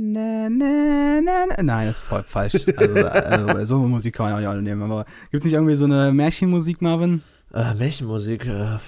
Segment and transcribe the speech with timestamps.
[0.00, 1.62] Na, na, na, na.
[1.62, 2.54] Nein, das ist voll falsch.
[2.76, 4.82] Also, also so eine Musik kann man auch nicht nehmen.
[4.82, 7.22] Aber gibt es nicht irgendwie so eine Märchenmusik, Marvin?
[7.52, 8.78] Äh, Märchenmusik, äh,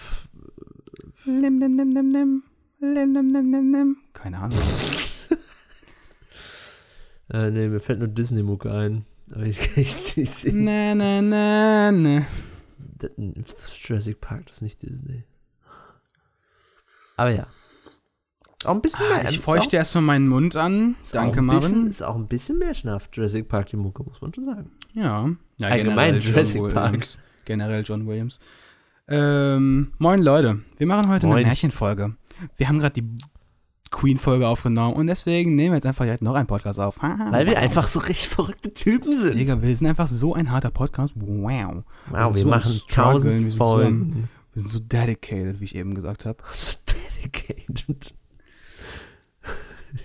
[1.24, 2.42] Lim, lim, lim, lim, lim.
[2.80, 3.96] Lim, lim, lim, lim, lim.
[4.12, 4.58] Keine Ahnung.
[7.32, 9.04] äh, nee, mir fällt nur Disney-Mucke ein.
[9.32, 10.64] Aber ich kann nicht singen.
[10.64, 12.26] na, na, na, na.
[13.82, 15.24] Jurassic Park, das ist nicht Disney.
[17.16, 17.46] Aber ja.
[18.64, 19.30] Auch ein bisschen Ah, mehr.
[19.30, 20.96] ich feuchte erstmal meinen Mund an.
[21.12, 21.86] Danke, ein bisschen, Marvin.
[21.86, 24.70] Ist auch ein bisschen märchenhaft, Jurassic Park, die Mucke, muss man schon sagen.
[24.92, 25.30] Ja.
[25.58, 27.06] ja Allgemein Jurassic Park.
[27.46, 28.38] Generell John Williams.
[29.08, 31.38] Ähm, moin Leute, wir machen heute Moin.
[31.38, 32.14] eine Märchenfolge.
[32.56, 33.08] Wir haben gerade die
[33.90, 37.02] Queen-Folge aufgenommen und deswegen nehmen wir jetzt einfach noch einen Podcast auf.
[37.02, 37.62] Weil wir wow.
[37.62, 39.34] einfach so richtig verrückte Typen sind.
[39.36, 41.14] Digga, wir sind einfach so ein harter Podcast.
[41.16, 41.82] Wow.
[42.08, 44.28] Wow, wir so am machen tausend wir sind so Folgen.
[44.52, 46.38] Wir sind so dedicated, wie ich eben gesagt habe.
[46.54, 46.76] So
[47.22, 48.14] dedicated.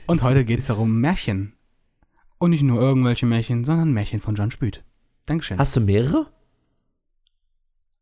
[0.08, 1.54] Und heute geht es darum Märchen.
[2.38, 4.84] Und nicht nur irgendwelche Märchen, sondern Märchen von John Spüth.
[5.26, 5.58] Dankeschön.
[5.58, 6.28] Hast du mehrere?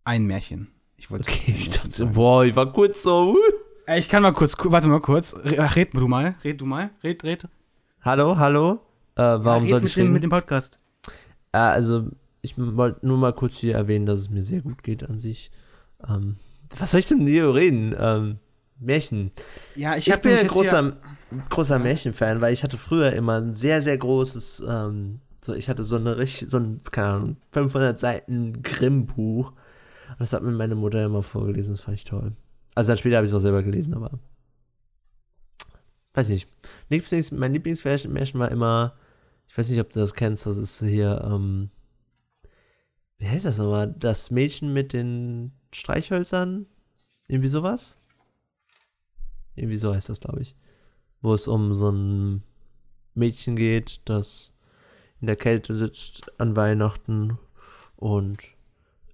[0.06, 0.68] ein Märchen.
[0.98, 3.38] Ich wollte Okay, ich dachte so, boah, ich war kurz so.
[3.86, 5.34] Ey, Ich kann mal kurz, ku- warte mal kurz.
[5.46, 7.48] Red du mal, red du mal, red, red.
[8.02, 8.82] Hallo, hallo?
[9.16, 10.14] Äh, warum sollte mit ich dem, reden?
[10.14, 10.82] mit dem Podcast?
[11.54, 12.10] Äh, also,
[12.42, 15.52] ich wollte nur mal kurz hier erwähnen, dass es mir sehr gut geht an sich.
[16.06, 16.36] Ähm,
[16.78, 17.96] was soll ich denn hier reden?
[17.98, 18.40] Ähm,
[18.80, 19.32] Märchen.
[19.76, 20.98] Ja, ich, Ich, bin mich ein großer,
[21.50, 25.84] großer Märchenfan, weil ich hatte früher immer ein sehr, sehr großes, ähm, so, ich hatte
[25.84, 29.54] so eine richtig, so ein, keine Ahnung, 500 Seiten Grimm-Buch.
[30.20, 32.34] Das hat mir meine Mutter immer vorgelesen, das fand ich toll.
[32.76, 34.20] Also dann später habe ich es auch selber gelesen, aber
[36.14, 36.48] weiß nicht.
[36.90, 38.96] Lieblings, mein Lieblingsmärchen Märchen war immer,
[39.48, 41.70] ich weiß nicht, ob du das kennst, das ist hier, ähm,
[43.18, 43.94] wie heißt das nochmal?
[43.98, 46.66] Das Mädchen mit den Streichhölzern?
[47.28, 47.98] Irgendwie sowas?
[49.56, 50.56] Irgendwie so heißt das, glaube ich.
[51.24, 52.44] Wo es um so ein
[53.16, 54.54] Mädchen geht, das
[55.20, 57.40] in der Kälte sitzt an Weihnachten
[57.96, 58.44] und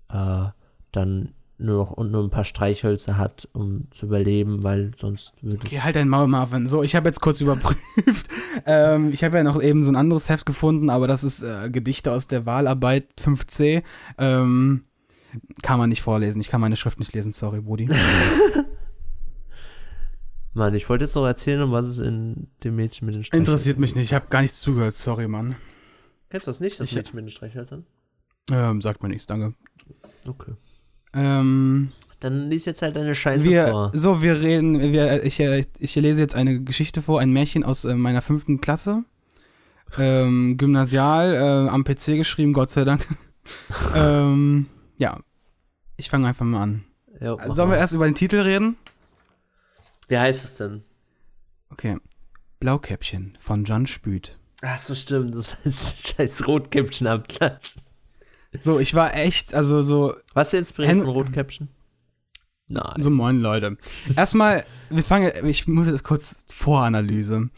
[0.09, 0.47] äh,
[0.91, 5.65] dann nur noch und nur ein paar Streichhölzer hat, um zu überleben, weil sonst würde
[5.65, 6.67] Okay, halt dein Maul, Marvin.
[6.67, 8.29] So, ich habe jetzt kurz überprüft.
[8.65, 11.69] ähm, ich habe ja noch eben so ein anderes Heft gefunden, aber das ist äh,
[11.69, 13.83] Gedichte aus der Wahlarbeit 5c.
[14.17, 14.83] Ähm,
[15.61, 16.41] kann man nicht vorlesen.
[16.41, 17.33] Ich kann meine Schrift nicht lesen.
[17.33, 17.89] Sorry, Brudi.
[20.53, 23.53] Mann, ich wollte jetzt noch erzählen, um was es in dem Mädchen mit den Streichhölzern
[23.53, 24.05] Interessiert mich nicht.
[24.05, 24.95] Ich habe gar nichts zugehört.
[24.95, 25.55] Sorry, Mann.
[26.29, 27.85] Kennst du das nicht, das Ich- Mädchen mit den Streichhölzern?
[28.51, 29.53] Ähm, sagt mir nichts, danke.
[30.27, 30.53] Okay.
[31.13, 33.91] Ähm, Dann lies jetzt halt deine Scheiße wir, vor.
[33.93, 37.93] so, wir reden, wir, ich, ich lese jetzt eine Geschichte vor, ein Märchen aus äh,
[37.95, 39.03] meiner fünften Klasse.
[39.97, 43.07] Ähm, gymnasial, äh, am PC geschrieben, Gott sei Dank.
[43.95, 44.67] ähm,
[44.97, 45.19] ja,
[45.97, 46.83] ich fange einfach mal an.
[47.19, 47.77] Mach Sollen wir mal.
[47.77, 48.77] erst über den Titel reden?
[50.09, 50.83] Wie heißt es denn?
[51.69, 51.97] Okay.
[52.59, 54.37] Blaukäppchen von John Spüth.
[54.61, 55.33] Ach so, stimmt.
[55.35, 57.77] Das war das scheiß Rotkäppchen am Platz.
[58.61, 61.69] So, ich war echt, also so, Was ist inspiriert Hen- von Rotkäppchen?
[62.67, 62.95] Nein.
[63.01, 63.77] so moin Leute.
[64.15, 67.49] Erstmal, wir fangen, ich muss jetzt kurz Voranalyse.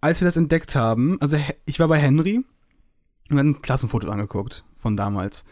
[0.00, 2.44] Als wir das entdeckt haben, also ich war bei Henry
[3.30, 5.44] und dann Klassenfotos angeguckt von damals.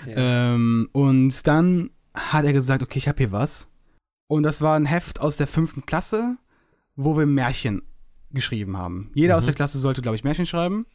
[0.00, 0.14] okay.
[0.16, 3.69] Ähm, und dann hat er gesagt, okay, ich habe hier was.
[4.30, 6.36] Und das war ein Heft aus der fünften Klasse,
[6.94, 7.82] wo wir Märchen
[8.30, 9.10] geschrieben haben.
[9.12, 9.46] Jeder aus Mhm.
[9.46, 10.86] der Klasse sollte, glaube ich, Märchen schreiben.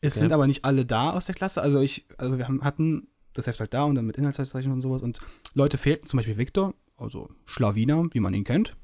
[0.00, 0.22] Es Okay.
[0.22, 1.62] sind aber nicht alle da aus der Klasse.
[1.62, 4.80] Also ich, also wir haben, hatten das Heft halt da und dann mit Inhaltsverzeichnis und
[4.80, 5.02] sowas.
[5.02, 5.20] Und
[5.54, 8.76] Leute fehlten, zum Beispiel Viktor, also Schlawiner, wie man ihn kennt.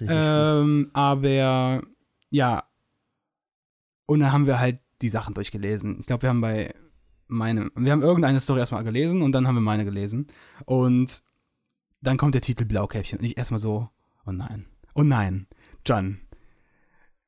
[0.00, 0.60] ja.
[0.60, 1.82] Ähm, aber
[2.30, 2.64] ja.
[4.06, 5.98] Und dann haben wir halt die Sachen durchgelesen.
[6.00, 6.74] Ich glaube, wir haben bei
[7.28, 10.28] meinem, wir haben irgendeine Story erstmal gelesen und dann haben wir meine gelesen.
[10.64, 11.22] Und
[12.02, 13.18] dann kommt der Titel Blaukäppchen.
[13.18, 13.88] Und ich erstmal so,
[14.26, 15.46] oh nein, oh nein,
[15.86, 16.20] John.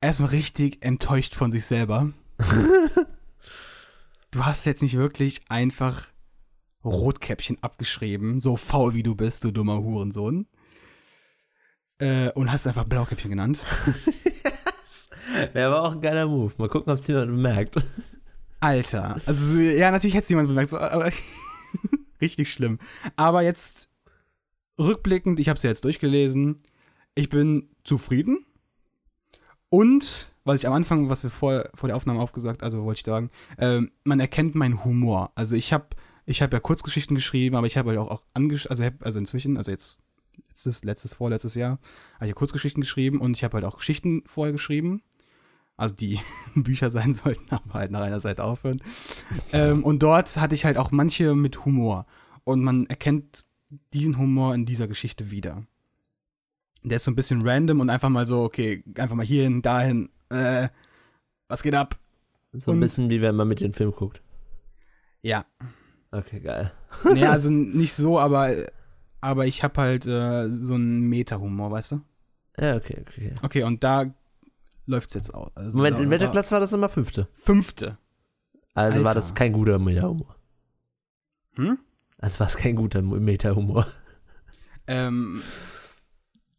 [0.01, 2.11] Erstmal richtig enttäuscht von sich selber.
[4.31, 6.07] du hast jetzt nicht wirklich einfach
[6.83, 10.47] Rotkäppchen abgeschrieben, so faul wie du bist, du dummer Hurensohn.
[11.97, 13.65] Äh, und hast einfach Blaukäppchen genannt.
[15.53, 16.53] Wäre aber auch ein geiler Move.
[16.57, 17.77] Mal gucken, ob es jemand bemerkt.
[18.59, 19.21] Alter.
[19.25, 21.09] Also, so- ja, natürlich hätte es jemand bemerkt, so, aber
[22.21, 22.79] richtig schlimm.
[23.15, 23.89] Aber jetzt
[24.79, 26.57] rückblickend, ich habe ja jetzt durchgelesen.
[27.15, 28.45] Ich bin zufrieden.
[29.69, 33.05] Und, was ich am Anfang, was wir vor, vor der Aufnahme aufgesagt, also wollte ich
[33.05, 35.31] sagen, ähm, man erkennt meinen Humor.
[35.35, 35.87] Also ich habe
[36.25, 39.19] ich hab ja Kurzgeschichten geschrieben, aber ich habe halt auch, auch angesch also, hab- also
[39.19, 40.01] inzwischen, also jetzt
[40.49, 41.79] letztes, letztes, vorletztes Jahr,
[42.15, 45.01] habe ich ja Kurzgeschichten geschrieben und ich habe halt auch Geschichten vorher geschrieben.
[45.77, 46.19] Also die
[46.55, 48.81] Bücher sein sollten, aber halt nach einer Seite aufhören.
[49.51, 52.05] ähm, und dort hatte ich halt auch manche mit Humor.
[52.43, 53.45] Und man erkennt
[53.93, 55.63] diesen Humor in dieser Geschichte wieder.
[56.83, 60.09] Der ist so ein bisschen random und einfach mal so, okay, einfach mal hierhin, dahin.
[60.29, 60.69] Äh,
[61.47, 61.97] Was geht ab?
[62.53, 64.21] So ein Und- bisschen wie wenn man mit den Film guckt.
[65.21, 65.45] Ja.
[66.11, 66.71] Okay, geil.
[67.13, 68.67] Nee, also nicht so, aber,
[69.21, 72.01] aber ich habe halt äh, so einen Meta-Humor, weißt du?
[72.59, 73.33] Ja, okay, okay.
[73.41, 73.63] okay.
[73.63, 74.13] Und da
[74.85, 75.51] läuft's jetzt aus.
[75.55, 76.89] Also Moment, in welcher Klasse war das nochmal?
[76.89, 77.27] Fünfte.
[77.33, 77.97] Fünfte.
[78.75, 79.19] Also war Alter.
[79.19, 80.35] das kein guter Meta-Humor.
[81.55, 81.79] Hm?
[82.17, 83.85] Also war es kein guter Meta-Humor.
[84.87, 85.41] Ähm,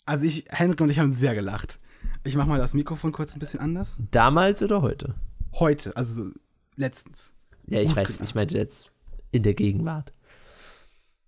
[0.04, 1.78] also ich, Henrik und ich haben sehr gelacht.
[2.24, 3.98] Ich mach mal das Mikrofon kurz ein bisschen anders.
[4.10, 5.14] Damals oder heute?
[5.54, 6.30] Heute, also
[6.76, 7.34] letztens.
[7.66, 8.22] Ja, ich Gut weiß, gemacht.
[8.28, 8.90] ich meinte jetzt
[9.32, 10.12] in der Gegenwart.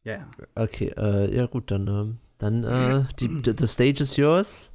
[0.05, 0.29] Ja, ja.
[0.55, 4.73] Okay, äh, ja gut, dann, ähm, dann, äh, die, the, stage is yours.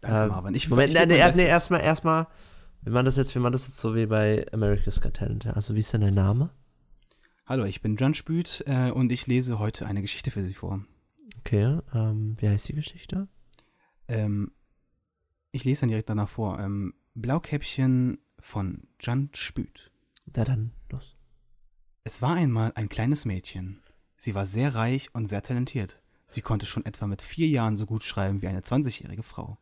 [0.00, 0.54] Danke, Ähm, Marvin.
[0.54, 1.44] Ich, Moment, ich nee, geb nee, nee, Bestes.
[1.44, 2.26] erstmal, erstmal,
[2.82, 5.44] wir machen das jetzt, wir machen das jetzt so wie bei America's Got Talent.
[5.44, 5.52] ja.
[5.54, 6.50] Also, wie ist denn dein Name?
[7.46, 10.82] Hallo, ich bin John Spüth äh, und ich lese heute eine Geschichte für Sie vor.
[11.40, 13.28] Okay, ähm, wie heißt die Geschichte?
[14.08, 14.50] Ähm,
[15.52, 16.58] ich lese dann direkt danach vor.
[16.58, 19.90] Ähm, Blaukäppchen von John Spüth.
[20.24, 21.16] Da dann, los.
[22.02, 23.82] Es war einmal ein kleines Mädchen.
[24.16, 26.00] Sie war sehr reich und sehr talentiert.
[26.26, 29.58] Sie konnte schon etwa mit vier Jahren so gut schreiben wie eine 20-jährige Frau.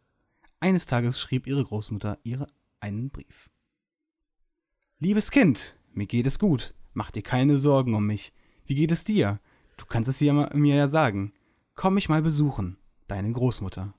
[0.61, 2.47] Eines Tages schrieb ihre Großmutter ihr
[2.79, 3.51] einen Brief.
[5.01, 6.75] Liebes Kind, mir geht es gut.
[6.95, 8.33] Mach dir keine Sorgen um mich.
[8.67, 9.41] Wie geht es dir?
[9.77, 11.33] Du kannst es mir ja sagen.
[11.75, 12.79] Komm mich mal besuchen.
[13.09, 13.95] Deine Großmutter.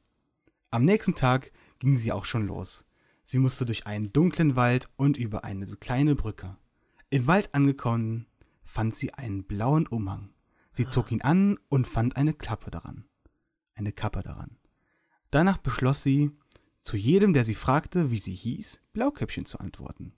[0.72, 2.86] Am nächsten Tag ging sie auch schon los.
[3.24, 6.58] Sie musste durch einen dunklen Wald und über eine kleine Brücke.
[7.10, 8.28] Im Wald angekommen,
[8.64, 10.34] fand sie einen blauen Umhang.
[10.72, 13.06] Sie zog ihn an und fand eine Klappe daran.
[13.76, 14.58] Eine Kappe daran.
[15.30, 16.32] Danach beschloss sie,
[16.80, 20.14] zu jedem, der sie fragte, wie sie hieß, Blaukäppchen zu antworten.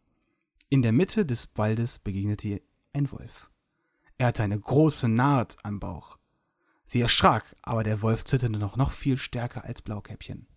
[0.70, 2.62] In der Mitte des Waldes begegnete ihr
[2.94, 3.50] ein Wolf.
[4.18, 6.18] Er hatte eine große Naht am Bauch.
[6.86, 10.48] Sie erschrak, aber der Wolf zitterte noch, noch viel stärker als Blaukäppchen.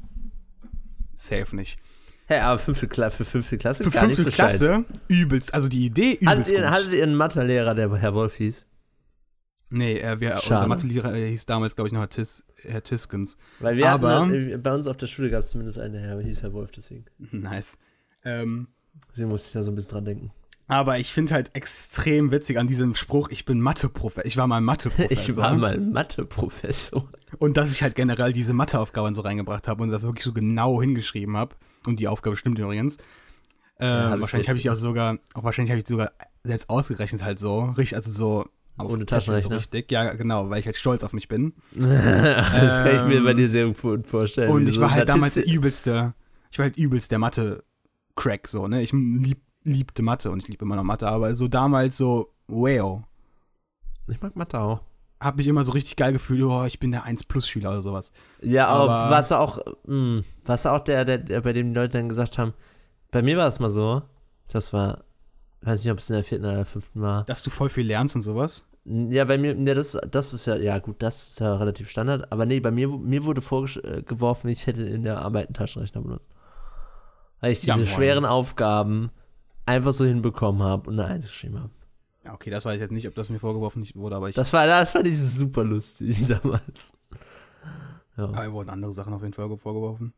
[1.16, 1.80] Safe nicht.
[2.28, 4.66] Hä, aber fünfte Kla für fünfte Klasse Für gar nicht fünfte so scheiße.
[4.86, 5.54] Klasse übelst.
[5.54, 6.70] Also die Idee Hattet übelst ihr, gut.
[6.70, 8.66] hattet ihr einen Mathelehrer, der Herr Wolf hieß?
[9.70, 10.68] Nee, äh, wir, unser Schade.
[10.68, 13.38] Mathelehrer äh, hieß damals, glaube ich, noch Herr, Tis, Herr Tiskens.
[13.60, 16.20] Weil wir Aber- hatten, äh, bei uns auf der Schule gab es zumindest einen, der
[16.22, 17.06] hieß Herr Wolf, deswegen.
[17.32, 17.78] Nice.
[18.24, 18.68] Ähm,
[19.12, 20.32] Deswegen musste ich da so ein bisschen dran denken.
[20.68, 24.26] aber ich finde halt extrem witzig an diesem Spruch, ich bin Mathe-Professor.
[24.26, 25.12] Ich war mal Mathe-Professor.
[25.30, 27.08] Ich war mal Mathe-Professor.
[27.38, 30.82] Und dass ich halt generell diese Matheaufgaben so reingebracht habe und das wirklich so genau
[30.82, 31.56] hingeschrieben habe.
[31.88, 32.98] Und die Aufgabe stimmt übrigens.
[33.80, 35.94] Äh, Ja, hab ich wahrscheinlich habe ich die auch sogar, auch wahrscheinlich habe ich die
[35.94, 36.12] sogar
[36.44, 37.66] selbst ausgerechnet halt so.
[37.78, 38.46] Richtig, also so
[38.78, 39.50] auf Ohne Taschenrechner.
[39.50, 39.92] So richtig.
[39.92, 41.54] Ja, genau, weil ich halt stolz auf mich bin.
[41.74, 44.52] das kann ich mir Ähm, bei dir sehr gut vorstellen.
[44.52, 46.14] Und ich so war halt damals der übelste,
[46.52, 48.82] ich war halt übelst der Mathe-Crack, so, ne?
[48.82, 53.04] Ich lieb, liebte Mathe und ich liebe immer noch Mathe, aber so damals so, wow.
[54.08, 54.82] Ich mag Mathe auch.
[55.20, 58.12] Hab mich immer so richtig geil gefühlt, oh, ich bin der 1-Plus-Schüler oder sowas.
[58.42, 61.76] Ja, aber, Aber- du auch, mh, warst du auch der, der, der, bei dem die
[61.76, 62.54] Leute dann gesagt haben,
[63.10, 64.04] bei mir war es mal so,
[64.52, 65.04] das war,
[65.62, 67.24] weiß nicht, ob es in der vierten oder der fünften war.
[67.26, 68.68] Dass du voll viel lernst und sowas.
[68.86, 72.32] Ja, bei mir, ja, das, das ist ja, ja gut, das ist ja relativ Standard,
[72.32, 76.30] aber nee, bei mir, mir wurde vorgeworfen, ich hätte in der Arbeit einen Taschenrechner benutzt.
[77.42, 77.96] Weil ich Ja, diese moin.
[77.96, 79.10] schweren Aufgaben
[79.66, 81.72] einfach so hinbekommen habe und eine Eins geschrieben habe.
[82.28, 84.36] Ja, okay, das weiß ich jetzt nicht, ob das mir vorgeworfen wurde, aber ich.
[84.36, 86.98] Das war, das fand ich super lustig damals.
[88.18, 88.26] Ja.
[88.26, 90.14] aber mir wurden andere Sachen auf jeden Fall vorgeworfen.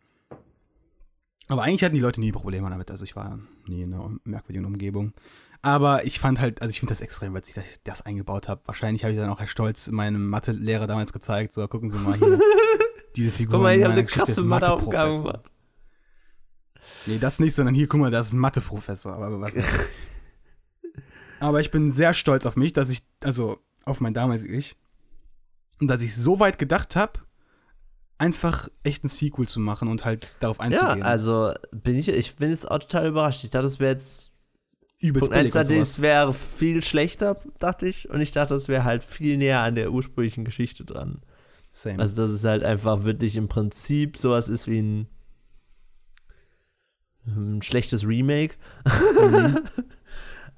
[1.49, 2.89] Aber eigentlich hatten die Leute nie Probleme damit.
[2.89, 3.37] Also ich war
[3.67, 5.13] nie in einer merkwürdigen Umgebung.
[5.61, 8.61] Aber ich fand halt, also ich finde das extrem witzig, dass ich das eingebaut habe.
[8.65, 11.53] Wahrscheinlich habe ich dann auch Herr Stolz meinem Mathelehrer damals gezeigt.
[11.53, 12.39] So, gucken Sie mal hier.
[13.15, 13.55] diese Figur.
[13.55, 15.51] Guck mal, ich habe eine Geschichte krasse Matheaufgabe gemacht.
[17.05, 19.13] Nee, das nicht, sondern hier, guck mal, das ist ein Matheprofessor.
[19.13, 19.53] Aber, was
[21.39, 24.75] aber ich bin sehr stolz auf mich, dass ich, also auf mein damaliges Ich,
[25.79, 27.19] und dass ich so weit gedacht habe,
[28.17, 31.03] einfach echt ein Sequel zu machen und halt darauf Ja, einzugehen.
[31.03, 33.43] also bin ich, ich bin jetzt auch total überrascht.
[33.45, 34.31] Ich dachte, das wäre jetzt
[34.99, 38.09] Übelst Punkt 1 billig dachte, es wäre viel schlechter, dachte ich.
[38.09, 41.21] Und ich dachte, es wäre halt viel näher an der ursprünglichen Geschichte dran.
[41.71, 41.99] Same.
[41.99, 45.07] Also, dass es halt einfach wirklich im Prinzip sowas ist wie ein,
[47.25, 48.55] ein schlechtes Remake.
[48.85, 49.59] Mhm.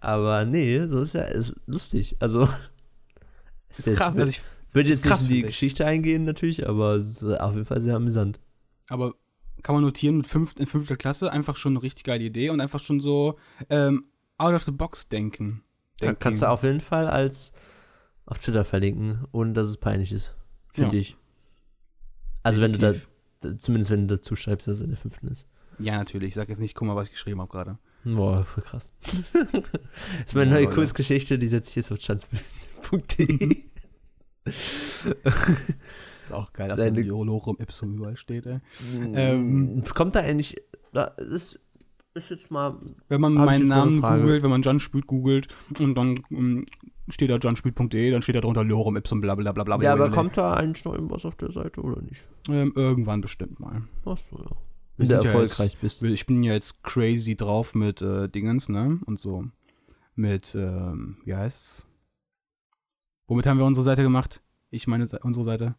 [0.02, 2.18] Aber nee, so ist ja ist lustig.
[2.20, 2.48] Also,
[3.70, 4.16] das ist krass.
[4.16, 4.42] Also ich,
[4.74, 5.42] würde ist jetzt krass, nicht in die.
[5.44, 8.40] Geschichte eingehen, natürlich, aber es ist auf jeden Fall sehr amüsant.
[8.90, 9.14] aber
[9.64, 12.62] kann man notieren, mit fünf, in fünfter Klasse einfach schon eine richtig geile Idee und
[12.62, 13.38] einfach schon so
[13.70, 14.06] ähm,
[14.40, 15.64] out of the box denken.
[16.02, 16.18] Denken.
[16.20, 17.54] kannst du auf jeden Fall als
[18.26, 20.34] auf Twitter verlinken, ohne dass es peinlich ist.
[20.74, 21.02] Finde Ja.
[21.02, 21.16] ich.
[22.42, 23.62] Also wenn du da, Definitiv.
[23.62, 25.48] zumindest wenn du dazu schreibst, dass es in der fünften ist.
[25.78, 26.30] Ja, natürlich.
[26.30, 27.78] Ich sag jetzt nicht, guck mal, was ich geschrieben habe gerade.
[28.04, 28.92] Boah, voll kraß.
[29.02, 29.44] das
[30.26, 30.76] ist meine neue Leute.
[30.76, 33.58] Kurzgeschichte, die setze ich jetzt auf chancebild.de.
[36.24, 38.60] Ist auch geil, dass Seine- da Lorem Ipsum überall steht, ey.
[38.96, 39.84] ähm, Ähm.
[39.94, 40.56] Kommt da eigentlich,
[40.94, 41.60] da ist,
[42.14, 42.78] ist jetzt mal,
[43.08, 45.48] Wenn man meinen Namen googelt, wenn man John Spült googelt
[45.80, 46.66] und dann ähm,
[47.10, 49.82] steht da johnspült.de, dann steht da drunter Lorem Ipsum, bla bla bla bla.
[49.82, 52.28] ja, aber kommt da eigentlich noch irgendwas auf der Seite oder nicht?
[52.50, 53.84] Ähm, irgendwann bestimmt mal.
[54.06, 54.52] Achso, ja.
[55.02, 56.04] Wenn du sind ja erfolgreich bist.
[56.04, 59.00] Ich bin ja jetzt crazy drauf mit äh, Dingens, ne?
[59.06, 59.46] Und so.
[60.16, 61.88] Mit, ähm, wie heißt's?
[63.28, 64.42] Womit haben wir unsere Seite gemacht?
[64.70, 65.76] Ich meine Se- unsere Seite.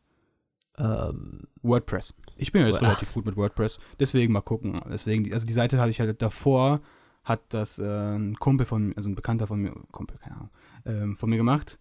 [0.79, 2.17] Ähm, WordPress.
[2.37, 3.79] Ich bin ja jetzt relativ gut mit WordPress.
[4.01, 4.81] Deswegen mal gucken.
[4.91, 6.81] Deswegen, also die Seite habe ich halt davor,
[7.25, 10.51] hat das äh, ein Kumpel von mir, also ein Bekannter von mir, Kumpel, keine Ahnung,
[10.87, 11.79] ähm, von mir gemacht.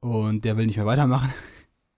[0.00, 1.32] Und der will nicht mehr weitermachen.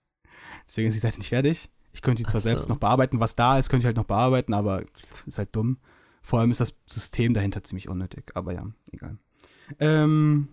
[0.67, 1.69] Deswegen ist die Seite nicht fertig.
[1.91, 2.49] Ich könnte die zwar Ach so.
[2.49, 4.83] selbst noch bearbeiten, was da ist, könnte ich halt noch bearbeiten, aber
[5.25, 5.77] ist halt dumm.
[6.21, 8.31] Vor allem ist das System dahinter ziemlich unnötig.
[8.35, 9.17] Aber ja, egal.
[9.79, 10.49] Ähm,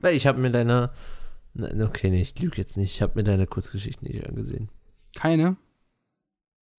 [0.00, 0.92] weil ich habe mir deine,
[1.54, 4.68] ne, okay, nee, ich lüge jetzt nicht, ich habe mir deine Kurzgeschichten nicht angesehen.
[5.14, 5.56] keine.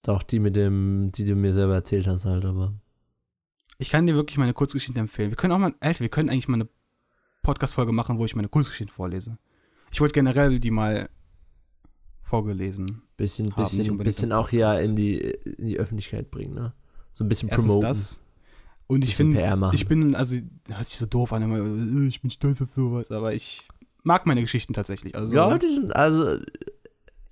[0.04, 2.74] Doch, die mit dem, die du mir selber erzählt hast halt, aber.
[3.80, 5.32] Ich kann dir wirklich meine Kurzgeschichten empfehlen.
[5.32, 6.70] Wir können auch mal, Alter, wir können eigentlich mal eine
[7.42, 9.40] Podcast-Folge machen, wo ich meine Kurzgeschichten vorlese.
[9.92, 11.10] Ich wollte generell die mal
[12.22, 13.02] vorgelesen.
[13.18, 16.74] Bisschen, Haben, bisschen, bisschen auch hier in die, in die Öffentlichkeit bringen, ne?
[17.14, 17.88] So ein bisschen Erstens promoten.
[17.90, 18.22] das.
[18.88, 20.36] Und ich finde, ich bin, also,
[20.70, 23.68] hört sich so doof an, immer, äh, ich bin stolz auf sowas, aber ich
[24.04, 25.16] mag meine Geschichten tatsächlich.
[25.16, 26.38] Also, Ja, die sind, also,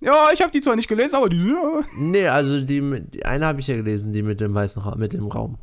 [0.01, 1.81] ja ich habe die zwar nicht gelesen, aber die sind, ja.
[1.97, 5.13] nee, also die, die eine habe ich ja gelesen, die mit dem weißen Raum, mit
[5.13, 5.57] dem Raum.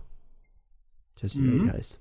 [1.16, 1.64] Ich weiß nicht, wie Mhm.
[1.64, 1.98] die heißt.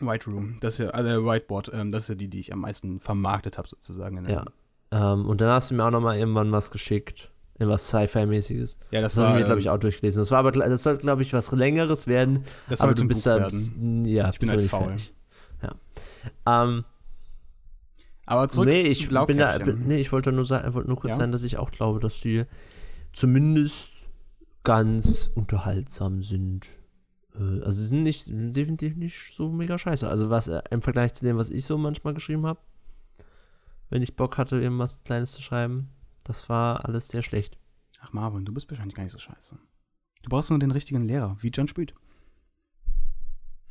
[0.00, 2.60] White Room, das ist ja, also Whiteboard, ähm, das ist ja die, die ich am
[2.60, 4.24] meisten vermarktet habe, sozusagen.
[4.24, 5.12] der- Ja.
[5.14, 7.30] Ähm, und dann hast du mir auch noch mal irgendwann was geschickt.
[7.58, 8.78] Irgendwas Sci-Fi-mäßiges.
[8.90, 10.20] ja, das, Das, habe war, ich mir, glaube ich, ähm, auch durchgelesen.
[10.20, 12.44] Das war aber, das soll, glaube ich, was längeres werden.
[12.68, 14.04] das aber sollte du ein bist Buch da, werden.
[14.06, 14.86] ja, Ich bin halt faul.
[14.88, 15.12] fertig.
[15.62, 16.64] Ja.
[16.64, 16.84] Ähm,
[18.26, 21.16] Aber zurück nee, ich bin da, nee, ich wollte nur sagen, wollte nur kurz Ja?
[21.18, 22.44] sagen, dass ich auch glaube, dass die
[23.12, 24.08] zumindest
[24.64, 26.66] ganz unterhaltsam sind.
[27.34, 30.08] Äh, Also sie sind nicht definitiv nicht so mega scheiße.
[30.08, 32.58] Also was äh, im Vergleich zu dem, was ich so manchmal geschrieben habe,
[33.90, 35.88] wenn ich Bock hatte, irgendwas Kleines zu schreiben,
[36.24, 37.56] das war alles sehr schlecht.
[38.00, 39.56] Ach Marvin, du bist wahrscheinlich gar nicht so scheiße.
[40.22, 41.94] Du brauchst nur den richtigen Lehrer, wie John Spült.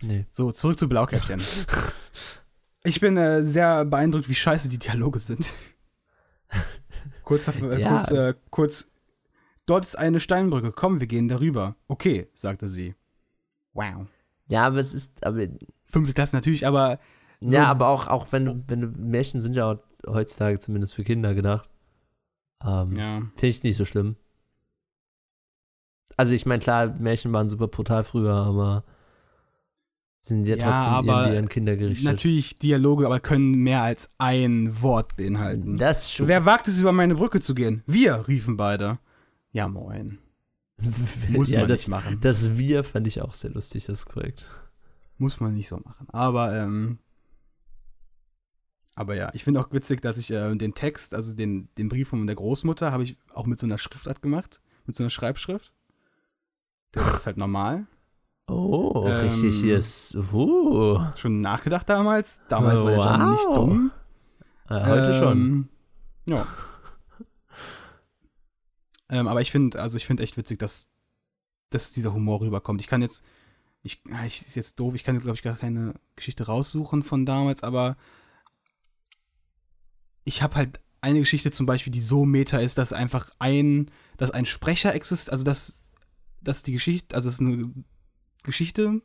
[0.01, 0.25] Nee.
[0.31, 1.41] So, zurück zu Blaukäppchen.
[2.83, 5.45] ich bin äh, sehr beeindruckt, wie scheiße die Dialoge sind.
[7.23, 7.89] kurz, äh, Ja.
[7.89, 8.91] kurz, äh, kurz.
[9.65, 11.75] Dort ist eine Steinbrücke, komm, wir gehen darüber.
[11.87, 12.95] Okay, sagte sie.
[13.73, 14.07] Wow.
[14.49, 15.47] Ja, aber es ist, aber
[15.85, 16.99] Fünfte Klasse natürlich, aber
[17.39, 21.03] So- Ja, aber auch, auch wenn, du- wenn du, Märchen sind ja heutzutage zumindest für
[21.03, 21.69] Kinder gedacht.
[22.65, 23.19] Ähm, ja.
[23.35, 24.15] Finde ich nicht so schlimm.
[26.17, 28.83] Also ich meine, klar, Märchen waren super brutal früher, aber
[30.21, 32.05] sind ja Ja, trotzdem irgendwie an Kinder gerichtet.
[32.05, 35.77] Natürlich Dialoge, aber können mehr als ein Wort beinhalten.
[35.77, 36.27] Das schon.
[36.27, 37.83] Wer wagt es, über meine Brücke zu gehen?
[37.87, 38.99] Wir, riefen beide.
[39.51, 40.19] Ja, moin.
[41.29, 42.19] Muss ja, man das, nicht machen.
[42.21, 44.45] das Wir fand ich auch sehr lustig, das ist korrekt.
[45.17, 46.07] Muss man nicht so machen.
[46.09, 46.99] Aber, ähm,
[48.95, 52.09] aber ja, ich finde auch witzig, dass ich äh, den Text, also den, den Brief
[52.09, 54.61] von der Großmutter, habe ich auch mit so einer Schriftart gemacht.
[54.85, 55.71] Mit so einer Schreibschrift.
[56.91, 57.87] Das ist halt normal.
[58.47, 60.15] Oh, Ähm, richtig hier ist.
[60.15, 62.41] Uh, Schon nachgedacht damals.
[62.49, 63.55] Damals war der John nicht Wow.
[63.55, 63.91] dumm.
[64.69, 65.31] äh, heute schon.
[65.37, 65.69] Ähm,
[66.27, 66.45] Ja.
[69.09, 70.91] ähm, aber ich finde, also ich finde echt witzig, dass,
[71.69, 72.81] dass dieser Humor rüberkommt.
[72.81, 73.23] Ich kann jetzt,
[73.81, 77.03] ich, ah, ich ist jetzt doof, ich kann jetzt, glaube ich, gar keine Geschichte raussuchen
[77.03, 77.97] von damals, aber
[80.23, 84.31] ich habe halt eine Geschichte zum Beispiel, die so meta ist, dass einfach ein, dass
[84.31, 85.83] ein Sprecher existiert, also dass,
[86.41, 87.73] dass die Geschichte, also es eine
[88.43, 89.01] Geschichte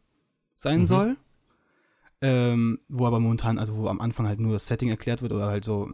[0.56, 0.86] sein Mhm.
[0.86, 1.16] soll,
[2.20, 5.46] ähm, wo aber momentan, also wo am Anfang halt nur das Setting erklärt wird oder
[5.46, 5.92] halt so,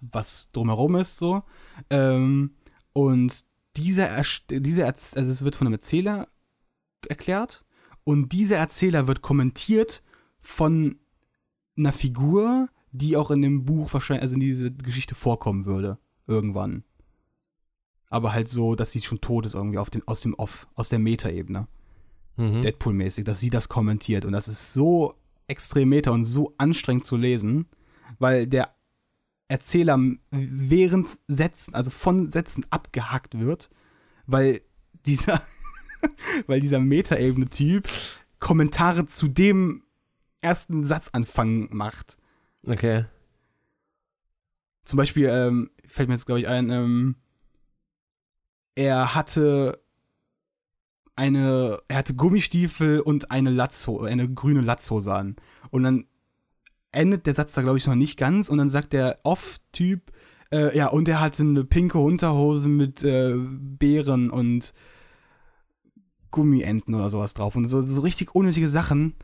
[0.00, 1.42] was drumherum ist, so.
[1.90, 2.54] Ähm,
[2.92, 3.44] und
[3.76, 6.28] dieser, dieser also es wird von einem Erzähler
[7.08, 7.64] erklärt
[8.04, 10.02] und dieser Erzähler wird kommentiert
[10.40, 10.98] von
[11.76, 16.84] einer Figur, die auch in dem Buch wahrscheinlich, also in diese Geschichte vorkommen würde, irgendwann.
[18.10, 20.88] Aber halt so, dass sie schon tot ist irgendwie auf den, aus dem Off, aus
[20.88, 21.68] der Meta-Ebene.
[22.36, 22.62] Mhm.
[22.62, 24.24] Deadpool-mäßig, dass sie das kommentiert.
[24.24, 25.14] Und das ist so
[25.46, 27.66] extrem meta und so anstrengend zu lesen,
[28.18, 28.74] weil der
[29.48, 29.98] Erzähler
[30.30, 33.70] während Sätzen, also von Sätzen abgehackt wird,
[34.26, 34.60] weil
[35.06, 35.42] dieser,
[36.46, 37.88] weil dieser Meta-Ebene-Typ
[38.38, 39.82] Kommentare zu dem
[40.40, 42.18] ersten Satzanfang macht.
[42.66, 43.04] Okay.
[44.84, 47.16] Zum Beispiel ähm, fällt mir jetzt, glaube ich, ein, ähm,
[48.74, 49.82] er hatte
[51.16, 55.36] eine, er hatte Gummistiefel und eine Latzhose, eine grüne Latzhose an.
[55.70, 56.06] Und dann
[56.92, 58.48] endet der Satz da, glaube ich, noch nicht ganz.
[58.48, 60.12] Und dann sagt der Off-Typ,
[60.52, 64.72] äh, ja, und er hatte eine pinke Unterhose mit äh, Beeren und
[66.30, 67.56] Gummienten oder sowas drauf.
[67.56, 69.14] Und so, so richtig unnötige Sachen.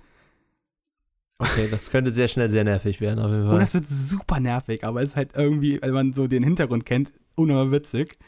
[1.39, 3.61] Okay, das könnte sehr schnell sehr nervig werden, auf jeden Und Fall.
[3.61, 7.13] das wird super nervig, aber es ist halt irgendwie, wenn man so den Hintergrund kennt,
[7.35, 8.19] unheimlich witzig.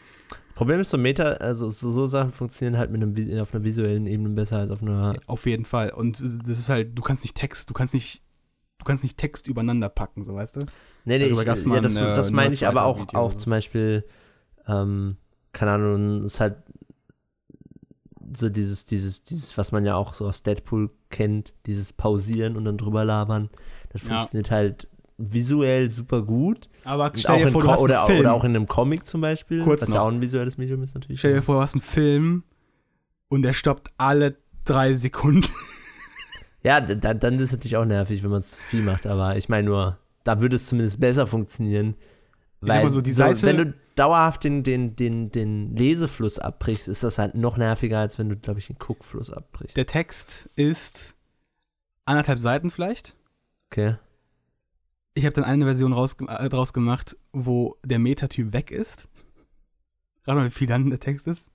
[0.57, 4.07] Problem ist so Meta, also so, so Sachen funktionieren halt mit einem, auf einer visuellen
[4.07, 5.15] Ebene besser als auf einer.
[5.27, 5.91] Auf jeden Fall.
[5.91, 8.23] Und das ist halt, du kannst nicht Text, du kannst nicht,
[8.79, 10.61] du kannst nicht Text übereinander packen, so weißt du?
[11.05, 13.51] Nee, nee, Darüber ich, ja, mal das, äh, das meine ich aber auch, auch zum.
[13.51, 14.05] Beispiel,
[14.67, 15.19] ähm,
[15.53, 16.57] keine Ahnung, es ist halt
[18.35, 22.65] so dieses, dieses, dieses, was man ja auch so aus Deadpool kennt, dieses Pausieren und
[22.65, 23.51] dann drüber labern.
[23.91, 24.09] Das Ja.
[24.19, 24.89] funktioniert halt
[25.19, 26.69] visuell super gut.
[26.85, 28.21] Aber stell dir vor, du Co- hast oder, einen Film.
[28.21, 29.95] oder auch in einem Comic zum Beispiel, Kurz was noch.
[29.97, 31.21] ja auch ein visuelles Medium ist natürlich.
[31.21, 32.43] stell dir vor, du hast einen Film
[33.29, 35.49] und der stoppt alle drei Sekunden.
[36.63, 39.49] Ja, dann, dann ist es natürlich auch nervig, wenn man es viel macht, aber ich
[39.49, 41.95] meine nur, da würde es zumindest besser funktionieren.
[42.61, 46.39] Ich sag Weil mal so, die Seite- wenn du dauerhaft den, den, den, den Lesefluss
[46.39, 49.77] abbrichst, ist das halt noch nerviger, als wenn du, glaube ich, den Guckfluss abbrichst.
[49.77, 51.17] Der Text ist
[52.05, 53.17] anderthalb Seiten vielleicht.
[53.71, 53.97] Okay.
[55.15, 59.09] Ich habe dann eine Version raus, äh, draus gemacht, wo der Metatyp weg ist.
[60.27, 61.51] Rat mal, wie viel dann der Text ist.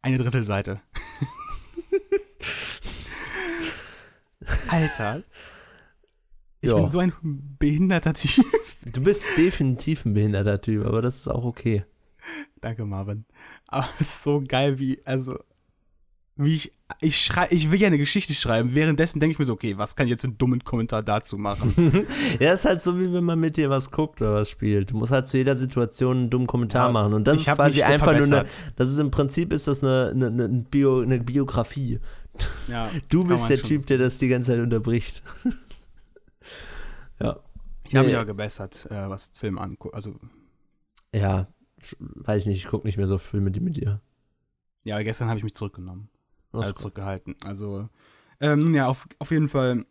[0.00, 0.80] Eine Drittelseite.
[4.68, 5.22] Alter.
[6.60, 6.76] Ich Ja.
[6.76, 7.12] bin so ein
[7.58, 8.44] behinderter Typ.
[8.92, 11.84] Du bist definitiv ein behinderter Typ, aber das ist auch okay.
[12.60, 13.24] Danke, Marvin.
[13.68, 15.38] Aber es ist so geil, wie, also,
[16.36, 18.74] wie ich, ich schrei, ich will ja eine Geschichte schreiben.
[18.74, 21.36] Währenddessen denke ich mir so, okay, was kann ich jetzt für einen dummen Kommentar dazu
[21.38, 22.06] machen?
[22.40, 24.90] Ja, ist halt so, wie wenn man mit dir was guckt oder was spielt.
[24.90, 27.12] Du musst halt zu jeder Situation einen dummen Kommentar Ja, machen.
[27.14, 28.72] Und das ich ist quasi einfach nur eine, verbessert.
[28.76, 32.00] das ist im Prinzip ist das eine, eine, eine, Bio, eine Biografie.
[32.68, 35.22] Ja, Du bist der Typ, der das die ganze Zeit unterbricht.
[37.20, 37.40] ja.
[37.84, 38.12] Ich habe Nee.
[38.12, 39.94] mich ja gebessert, äh, was Film anguckt.
[39.94, 40.18] Also,
[41.14, 41.46] Ja,
[42.00, 44.00] weiß nicht, ich gucke nicht mehr so viel mit, mit dir.
[44.84, 46.08] ja, gestern habe ich mich zurückgenommen.
[46.52, 46.78] Also gut.
[46.78, 47.36] zurückgehalten.
[47.44, 47.88] Also,
[48.40, 49.84] ähm, nun ja, auf, auf jeden Fall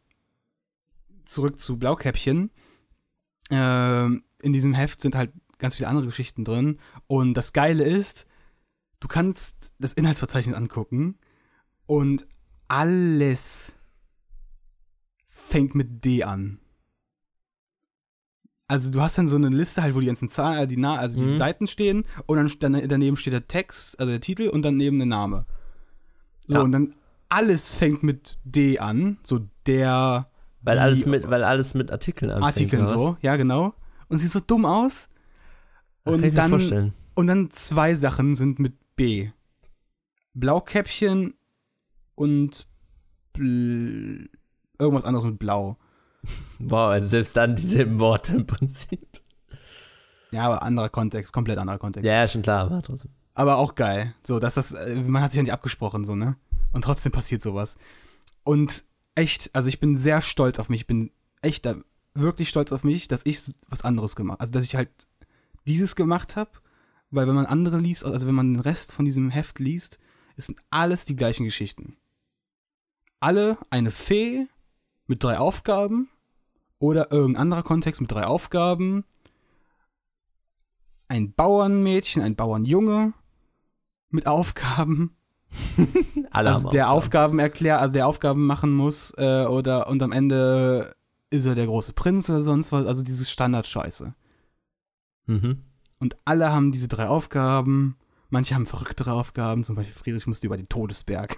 [1.26, 2.50] zurück zu Blaukäppchen.
[3.52, 6.80] Ähm, in diesem Heft sind halt ganz viele andere Geschichten drin.
[7.08, 8.26] Und das Geile ist,
[9.00, 11.18] du kannst das Inhaltsverzeichnis angucken
[11.86, 12.28] und
[12.68, 13.76] alles
[15.28, 16.60] fängt mit D an.
[18.68, 20.96] Also du hast dann so eine Liste halt, wo die ganzen Zahlen, äh, die, Na
[20.98, 21.38] also die Mhm.
[21.38, 25.46] Seiten stehen und dann, daneben steht der Text, also der Titel und daneben der Name.
[26.48, 26.62] So, Ja.
[26.62, 26.96] und dann
[27.30, 30.30] alles fängt mit D an, so der
[30.62, 32.46] Weil die alles mit, weil alles mit Artikeln anfängt.
[32.46, 33.74] Artikeln so, ja genau.
[34.08, 35.10] Und sieht so dumm aus.
[36.04, 36.94] Und kann ich mir dann, vorstellen.
[37.16, 39.30] und dann zwei Sachen sind mit B.
[40.34, 41.34] Blaukäppchen
[42.16, 42.68] und
[43.34, 44.30] bl
[44.80, 45.78] irgendwas anderes mit Blau.
[46.60, 49.22] Wow, also selbst dann dieselben Worte im Prinzip.
[50.32, 52.10] Ja, aber anderer Kontext, komplett anderer Kontext.
[52.10, 53.12] Ja, ja, schon klar, aber trotzdem.
[53.34, 54.14] Aber auch geil.
[54.24, 56.38] So, dass das, äh, man hat sich ja nicht abgesprochen, so, ne?
[56.74, 57.78] Und trotzdem passiert sowas.
[58.44, 58.86] Und
[59.16, 60.82] echt, also ich bin sehr stolz auf mich.
[60.82, 61.12] Ich bin
[61.42, 61.76] echt da,
[62.14, 64.90] wirklich stolz auf mich, dass ich was anderes gemacht Also, dass ich halt
[65.66, 66.52] dieses gemacht habe,
[67.12, 70.00] weil wenn man andere liest, also wenn man den Rest von diesem Heft liest,
[70.38, 71.96] Es sind alles die gleichen Geschichten.
[73.22, 74.48] Alle eine Fee
[75.08, 76.10] mit drei Aufgaben
[76.80, 79.06] oder irgendein anderer Kontext mit drei Aufgaben.
[81.08, 83.14] Ein Bauernmädchen, ein Bauernjunge
[84.10, 85.16] mit Aufgaben.
[86.32, 86.98] Alle also der Aufgaben.
[86.98, 90.96] Aufgaben erklärt, also der Aufgaben machen muss äh, oder und am Ende
[91.30, 92.86] ist er der große Prinz oder sonst was.
[92.86, 94.14] Also dieses Standardscheiße.
[95.28, 95.64] Mhm.
[96.00, 97.98] Und alle haben diese drei Aufgaben.
[98.30, 101.38] Manche haben verrücktere Aufgaben, zum Beispiel Friedrich musste über den Todesberg.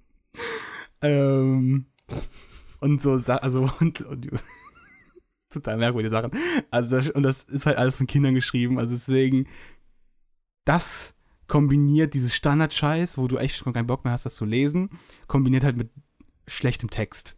[1.02, 1.86] ähm,
[2.80, 4.28] und so, also, und, und
[5.50, 6.30] total merkwürdige Sachen.
[6.70, 9.46] Also, und das ist halt alles von Kindern geschrieben, also deswegen,
[10.64, 11.14] das
[11.46, 14.90] kombiniert dieses Standardscheiß, wo du echt schon keinen Bock mehr hast, das zu lesen,
[15.26, 15.90] kombiniert halt mit
[16.46, 17.36] schlechtem Text.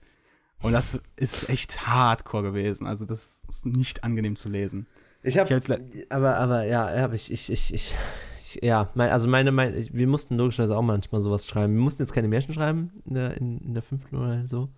[0.63, 2.87] Und das ist echt hardcore gewesen.
[2.87, 4.89] Also, das ist nicht angenehm zu lesen.
[5.23, 5.61] Ich habe,
[6.09, 7.95] aber, aber ja, ja, ich, ich, ich, ich,
[8.41, 11.75] ich ja, mein, also meine, meine, ich, wir mussten logischerweise auch manchmal sowas schreiben.
[11.75, 14.71] Wir mussten jetzt keine Märchen schreiben in der, in, in der fünften oder so.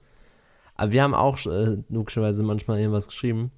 [0.75, 3.51] Aber wir haben auch äh, logischerweise manchmal irgendwas geschrieben.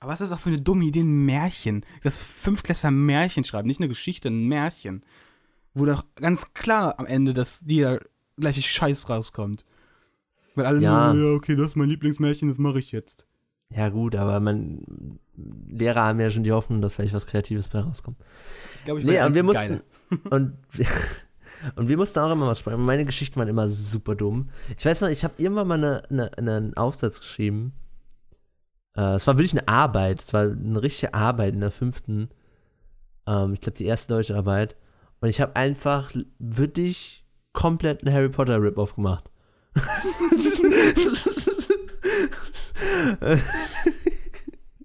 [0.00, 1.84] Aber was ist das auch für eine dumme Idee, ein Märchen?
[2.02, 5.02] Das Fünftklässler Märchen schreiben, nicht eine Geschichte, ein Märchen.
[5.74, 8.00] Wo doch ganz klar am Ende, dass jeder
[8.36, 9.64] gleiche Scheiß rauskommt.
[10.54, 11.12] Weil alle Ja.
[11.12, 13.26] nur so, ja, okay, das ist mein Lieblingsmärchen, das mache ich jetzt.
[13.70, 15.18] Ja, gut, aber man,
[15.68, 18.16] Lehrer haben ja schon die Hoffnung, dass vielleicht was Kreatives bei rauskommt.
[18.76, 19.80] Ich glaube, ich Nee, und wir mussten,
[20.30, 20.86] und, wir,
[21.74, 22.84] und wir mussten auch immer was schreiben.
[22.84, 24.50] Meine Geschichten waren immer super dumm.
[24.78, 27.72] Ich weiß noch, ich habe irgendwann mal eine, eine, einen Aufsatz geschrieben.
[28.96, 30.22] Äh, es war wirklich eine Arbeit.
[30.22, 32.30] Es war eine richtige Arbeit in der fünften.
[33.26, 34.76] Ähm, ich glaube, die erste deutsche Arbeit.
[35.20, 39.30] Und ich habe einfach wirklich komplett einen Harry Potter Rip-Off gemacht.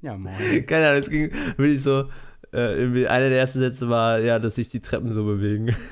[0.01, 0.65] Ja, moin.
[0.65, 2.09] Keine Ahnung, es ging wirklich so.
[2.53, 5.75] Äh, einer der ersten Sätze war, ja, dass sich die Treppen so bewegen.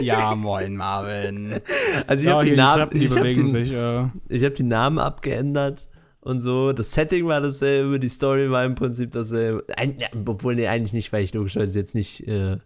[0.00, 1.60] Ja, moin, Marvin.
[2.06, 3.72] Also ich Ja, habe die, Namen, Treppen, die ich hab bewegen die, sich.
[3.72, 5.86] Äh, ich hab die Namen abgeändert
[6.20, 6.72] und so.
[6.72, 9.64] Das Setting war dasselbe, die Story war im Prinzip dasselbe.
[9.76, 12.26] Ein, ja, obwohl, nee, eigentlich nicht, weil ich logischerweise jetzt nicht.
[12.26, 12.58] Äh,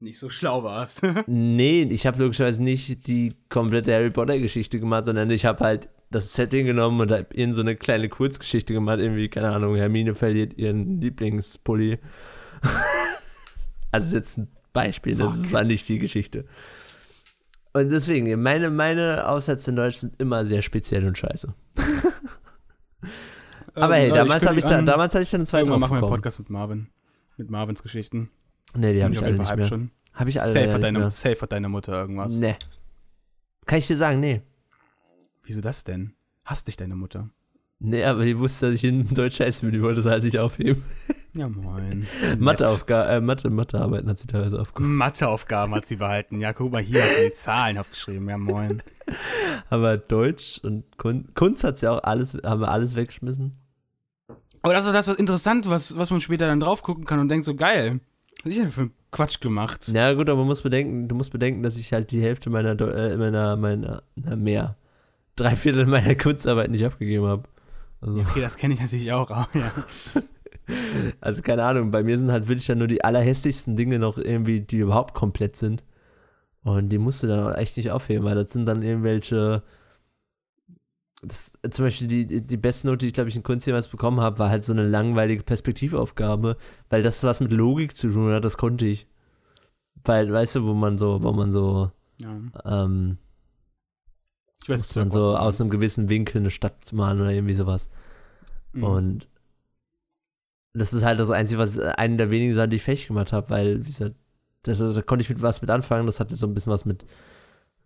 [0.00, 1.02] nicht so schlau warst.
[1.26, 6.32] nee, ich habe logischerweise nicht die komplette Harry Potter-Geschichte gemacht, sondern ich habe halt das
[6.34, 8.98] Setting genommen und hab in so eine kleine Kurzgeschichte gemacht.
[8.98, 11.98] Irgendwie, keine Ahnung, Hermine verliert ihren Lieblingspulli.
[13.92, 15.44] also, jetzt ein Beispiel, das Fuck.
[15.44, 16.44] ist- war nicht die Geschichte.
[17.74, 21.52] Und deswegen, meine, meine Aufsätze in Deutsch sind immer sehr speziell und scheiße.
[23.74, 25.98] Aber hey, Ähm, damals, hab ich da, damals hatte ich dann zweite Irgendwann machen wir
[26.02, 26.08] einen.
[26.08, 26.88] Podcast mit Marvin.
[27.36, 28.30] Mit Marvins Geschichten.
[28.74, 29.66] Nee, die habe ich auf alle jeden nicht mehr.
[29.66, 29.90] schon.
[30.14, 32.38] Habe ich alle Safe hat, deine, safe hat deine Mutter irgendwas.
[32.38, 32.56] Nee.
[33.66, 34.42] Kann ich dir sagen, nee.
[35.48, 36.12] Wieso das denn?
[36.44, 37.30] Hasst dich deine Mutter?
[37.78, 39.72] Nee, aber die wusste, dass ich in Deutsch bin.
[39.72, 40.82] Die wollte das halt nicht aufheben.
[41.32, 42.06] Ja, moin.
[42.38, 44.96] Matheaufgaben, äh, Mathe, Mathearbeiten hat sie teilweise aufgehoben.
[44.96, 46.38] Matheaufgaben hat sie behalten.
[46.40, 48.28] Ja, guck mal, hier hast du die Zahlen aufgeschrieben.
[48.28, 48.82] Ja, moin.
[49.70, 53.56] Aber Deutsch und Kun Kunst hat sie auch alles, haben wir alles weggeschmissen.
[54.60, 57.28] Aber das ist das was interessant, was, was man später dann drauf gucken kann und
[57.30, 58.00] denkt so, geil.
[58.42, 59.88] Was hab ich denn für einen Quatsch gemacht?
[59.88, 62.74] Ja, gut, aber man muss bedenken, du musst bedenken, dass ich halt die Hälfte meiner,
[62.74, 64.76] Deu- äh, meiner, meiner, na, mehr,
[65.40, 67.44] drei Viertel meiner Kunstarbeit nicht abgegeben habe.
[68.00, 69.30] Also, Okay, das kenne ich natürlich auch.
[69.30, 69.72] Aber, ja.
[71.20, 74.60] also, keine Ahnung, bei mir sind halt wirklich ja nur die allerhässlichsten Dinge noch irgendwie,
[74.60, 75.84] die überhaupt komplett sind.
[76.62, 79.62] Und die musst du dann auch echt nicht aufheben, weil das sind dann irgendwelche.
[81.22, 83.88] Das, zum Beispiel die, die, die beste Note, die ich glaube ich in Kunst jemals
[83.88, 86.56] bekommen habe, war halt so eine langweilige Perspektivaufgabe,
[86.90, 89.08] weil das was mit Logik zu tun hat, das konnte ich.
[90.04, 92.40] Weil, weißt du, wo man so, wo man so, ja.
[92.64, 93.18] ähm,
[94.68, 97.88] Ich weiß was so aus einem gewissen Winkel eine Stadt malen oder irgendwie sowas.
[98.72, 98.84] Mhm.
[98.84, 99.28] Und
[100.74, 103.48] das ist halt das Einzige, was eine der wenigen Sachen, die ich fähig gemacht habe,
[103.48, 104.14] weil, wie gesagt,
[104.64, 106.06] da, da, da konnte ich mit was mit anfangen.
[106.06, 107.06] Das hatte so ein bisschen was mit,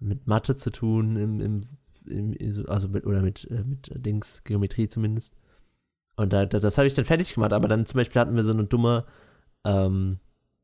[0.00, 1.60] mit Mathe zu tun, im, im,
[2.06, 5.36] im, also mit, oder mit, äh, mit Dings, Geometrie zumindest.
[6.16, 8.42] Und da, da, das habe ich dann fertig gemacht, aber dann zum Beispiel hatten wir
[8.42, 9.04] so eine dumme,
[9.64, 10.18] ähm,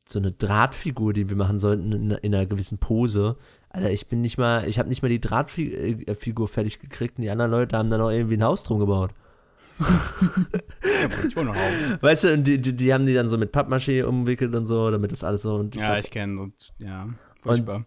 [0.05, 3.37] so eine Drahtfigur, die wir machen sollten in, in einer gewissen Pose.
[3.71, 7.31] Alter, ich bin nicht mal, ich habe nicht mal die Drahtfigur fertig gekriegt und die
[7.31, 9.11] anderen Leute haben dann auch irgendwie ein Haus drum gebaut.
[9.81, 9.87] ja,
[11.05, 11.93] aber ich wohne noch Haus.
[12.03, 14.91] Weißt du, und die, die, die haben die dann so mit Pappmaché umwickelt und so,
[14.91, 15.55] damit das alles so.
[15.57, 16.41] Und ich Ja, glaub, ich kenne.
[16.41, 17.09] und Ja,
[17.43, 17.85] furchtbar.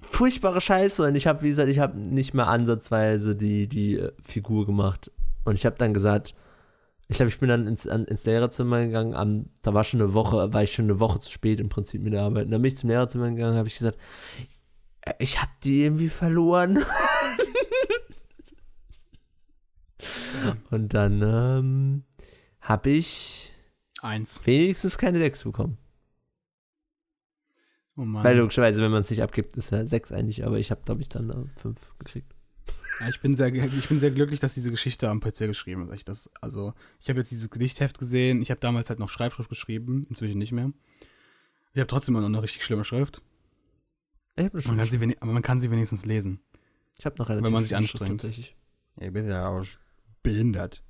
[0.00, 1.02] furchtbare Scheiße.
[1.08, 5.10] Und ich habe, wie gesagt, ich habe nicht mal ansatzweise die, die äh, Figur gemacht.
[5.44, 6.34] Und ich habe dann gesagt,
[7.08, 9.14] ich glaube, ich bin dann ins, an, ins Lehrerzimmer gegangen.
[9.14, 12.02] Am, da war schon eine Woche, war ich schon eine Woche zu spät im Prinzip
[12.02, 12.46] mit der Arbeit.
[12.46, 13.98] Und dann bin ich zum Lehrerzimmer gegangen, habe ich gesagt,
[14.40, 14.44] äh,
[15.18, 16.84] ich habe die irgendwie verloren.
[20.70, 22.04] Und dann ähm,
[22.60, 23.52] habe ich
[24.02, 24.46] Eins.
[24.46, 25.78] wenigstens keine 6 bekommen.
[27.96, 28.24] Oh Mann.
[28.24, 31.02] Weil logischerweise, wenn man es nicht abgibt, ist ja 6 eigentlich, aber ich habe, glaube
[31.02, 32.34] ich, dann 5 gekriegt.
[33.00, 35.94] Ja, ich, bin sehr, ich bin sehr glücklich, dass diese Geschichte am PC geschrieben ist.
[35.94, 38.40] Ich das, also, ich habe jetzt dieses Gedichtheft gesehen.
[38.40, 40.72] Ich habe damals halt noch Schreibschrift geschrieben, inzwischen nicht mehr.
[41.72, 43.22] Ich habe trotzdem immer noch eine richtig schlimme Schrift.
[44.36, 46.40] Ich hab eine Man kann sie man kann sie wenigstens lesen.
[46.98, 48.20] Ich habe noch relativ Wenn man sich anstrengt.
[48.20, 48.56] Tatsächlich.
[49.00, 49.64] Ja, bist ja auch
[50.22, 50.82] behindert.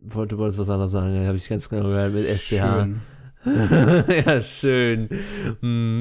[0.00, 2.48] Wollte, du wolltest was anderes sagen, ja, habe ich ganz genau gehört mit SCH.
[2.58, 3.00] Schön.
[4.26, 5.08] ja, schön.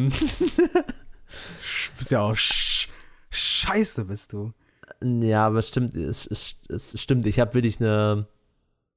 [0.10, 2.90] Sch- Bist ja auch sch
[3.30, 4.54] scheiße, bist du.
[5.02, 7.26] Ja, aber es stimmt, es, es, es stimmt.
[7.26, 8.28] Ich habe wirklich eine,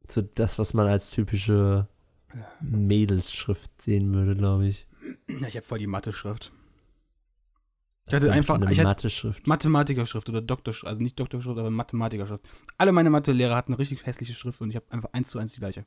[0.09, 1.88] so das, was man als typische
[2.61, 4.87] Mädelsschrift sehen würde, glaube ich.
[5.29, 6.53] Ja, ich habe voll die Mathe-Schrift.
[8.09, 9.47] Ich hatte einfach- eine Mathe-Schrift.
[9.47, 12.45] Mathematikerschrift oder Doktorschrift, also nicht Doktorschrift, aber Mathematikerschrift.
[12.79, 15.61] Alle meine Mathelehrer hatten richtig hässliche Schrift und ich habe einfach eins zu eins die
[15.61, 15.87] gleiche.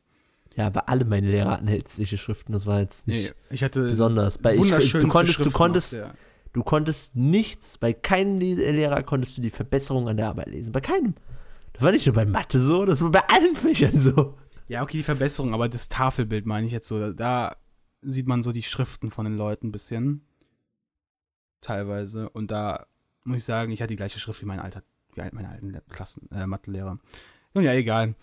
[0.55, 3.81] Ja, aber alle meine Lehrer hatten hässliche Schriften, das war jetzt nicht Nee, ich hatte
[3.81, 4.37] besonders.
[4.37, 6.13] Bei ich, du konntest, du Schriften konntest, auf der-
[6.53, 10.71] du konntest nichts, bei keinem Lehrer konntest du die Verbesserung an der Arbeit lesen.
[10.71, 11.15] Bei keinem.
[11.73, 14.37] Das war nicht nur bei Mathe so, das war bei allen Fächern so.
[14.69, 17.11] Ja, okay, die Verbesserung, aber das Tafelbild meine ich jetzt so.
[17.11, 17.57] Da
[18.01, 20.24] sieht man so die Schriften von den Leuten ein bisschen.
[21.65, 22.29] Teilweise.
[22.29, 22.85] Und da
[23.23, 24.83] muss ich sagen, ich hatte die gleiche Schrift wie mein alter,
[25.15, 26.99] wie meine alten Klassen, äh, Mathelehrer.
[27.55, 28.13] Nun ja, egal.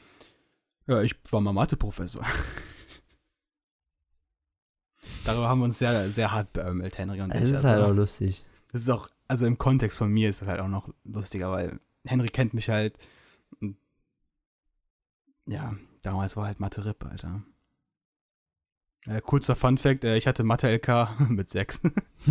[0.86, 2.24] Ja, ich war mal Matheprofessor.
[5.24, 7.50] Darüber haben wir uns sehr, sehr hart beömmelt, Henry und Das ich.
[7.50, 8.44] ist Also, halt auch lustig.
[8.70, 11.80] das ist auch, also im Kontext von mir ist das halt auch noch lustiger, weil
[12.04, 12.96] Henry kennt mich halt.
[15.46, 17.42] Ja, damals war halt Mathe RIP, Alter.
[19.06, 21.82] Äh, kurzer Fun Fact, äh, ich hatte Mathe LK mit 6.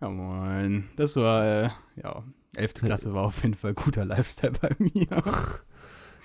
[0.00, 0.88] ja, moin.
[0.96, 2.22] Das war, äh, ja,
[2.54, 2.74] 11.
[2.74, 5.08] Klasse war auf jeden Fall guter Lifestyle bei mir.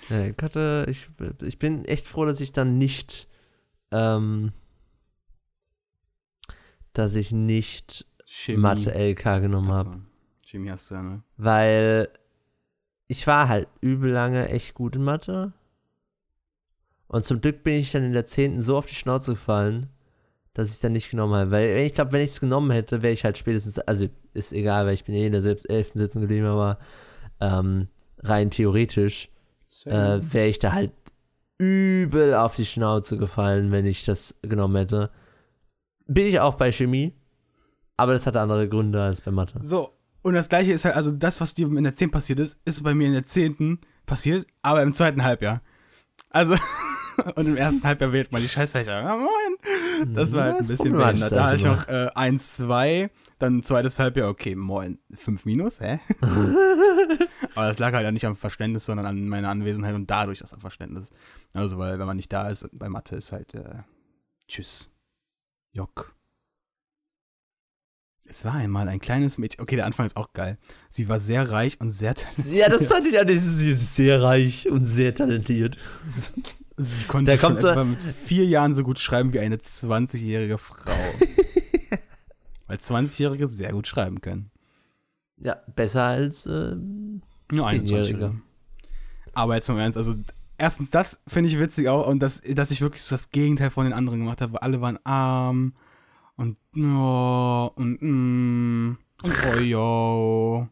[0.08, 1.08] Ja, ich, hatte, ich,
[1.44, 3.28] ich bin echt froh, dass ich dann nicht,
[3.92, 4.54] ähm,
[6.94, 8.58] dass ich nicht Chemie.
[8.60, 10.02] Mathe LK genommen habe.
[10.44, 11.22] Chemie hast du ja, ne?
[11.38, 12.10] Weil
[13.08, 15.54] ich war halt übel lange echt gut in Mathe.
[17.10, 18.62] Und zum Glück bin ich dann in der 10.
[18.62, 19.88] so auf die Schnauze gefallen,
[20.54, 21.52] dass ich es dann nicht genommen habe.
[21.52, 24.86] Weil ich glaube, wenn ich es genommen hätte, wäre ich halt spätestens, also ist egal,
[24.86, 25.92] weil ich bin eh in der 11.
[25.96, 26.78] sitzen geblieben, aber
[27.42, 27.88] ähm,
[28.20, 29.30] rein theoretisch
[29.86, 30.92] äh, wäre ich da halt
[31.58, 35.10] übel auf die Schnauze gefallen, wenn ich das genommen hätte.
[36.06, 37.14] Bin ich auch bei Chemie,
[37.98, 39.60] aber das hatte andere Gründe als bei Mathe.
[39.62, 42.60] So, und das gleiche ist halt, also das, was dir in der 10 passiert ist,
[42.66, 43.80] ist bei mir in der 10.
[44.06, 45.62] passiert, aber im zweiten Halbjahr.
[46.30, 46.56] Also,
[47.36, 49.02] und im ersten Halbjahr wählt man die Scheißfächer.
[49.02, 50.14] Ja, moin.
[50.14, 51.32] Das war halt ein bisschen behindert.
[51.32, 56.00] Da hatte ich noch äh, 1, 2, dann zweites Halbjahr, okay, moin, 5 minus, hä?
[56.22, 60.54] aber das lag halt ja nicht am Verständnis, sondern an meiner Anwesenheit und dadurch das
[60.54, 61.10] am Verständnis.
[61.54, 63.84] Also, weil wenn man nicht da ist, bei Mathe ist halt, äh,
[64.48, 64.92] tschüss.
[65.72, 66.19] Jock.
[68.30, 69.62] Es war einmal ein kleines Mädchen.
[69.62, 70.58] Okay, der Anfang ist auch geil.
[70.92, 72.56] Sie war sehr reich und sehr talentiert.
[72.56, 75.78] Ja, das fand ich ja, das ist sehr reich und sehr talentiert.
[76.78, 80.92] Sie konnte schon so- etwa mit vier Jahren so gut schreiben wie eine 20-jährige Frau.
[82.68, 84.52] Weil 20-Jährige sehr gut schreiben können.
[85.38, 88.18] Ja, besser als ähm, Nur eine Zehnjährige.
[88.18, 88.42] 20-Jährige.
[89.34, 90.16] Aber jetzt mal Ernst, also
[90.58, 93.86] erstens das finde ich witzig auch und das, dass ich wirklich so das Gegenteil von
[93.86, 94.62] den anderen gemacht habe.
[94.62, 95.74] Alle waren arm
[96.40, 100.70] und ja und mm, und oh ja,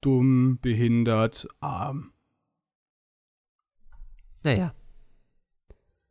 [0.00, 2.12] dumm, behindert, arm.
[4.44, 4.74] naja.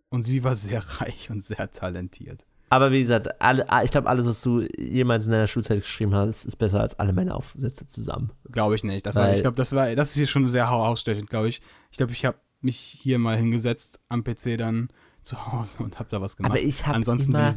[0.10, 2.46] Und sie war sehr reich und sehr talentiert.
[2.70, 6.46] Aber wie gesagt, alle, ich glaube, alles, was du jemals in deiner Schulzeit geschrieben hast,
[6.46, 8.32] ist besser als alle meine Aufsätze zusammen.
[8.52, 9.06] Glaube ich nicht.
[9.06, 11.62] Das war, Weil- ich glaube, das war, das ist hier schon sehr herausstechend, glaube ich.
[11.92, 14.90] Ich glaube, ich habe mich hier mal hingesetzt am PC dann
[15.22, 16.52] zu Hause und habe da was gemacht.
[16.52, 17.54] Aber ich habe Ansonsten immer,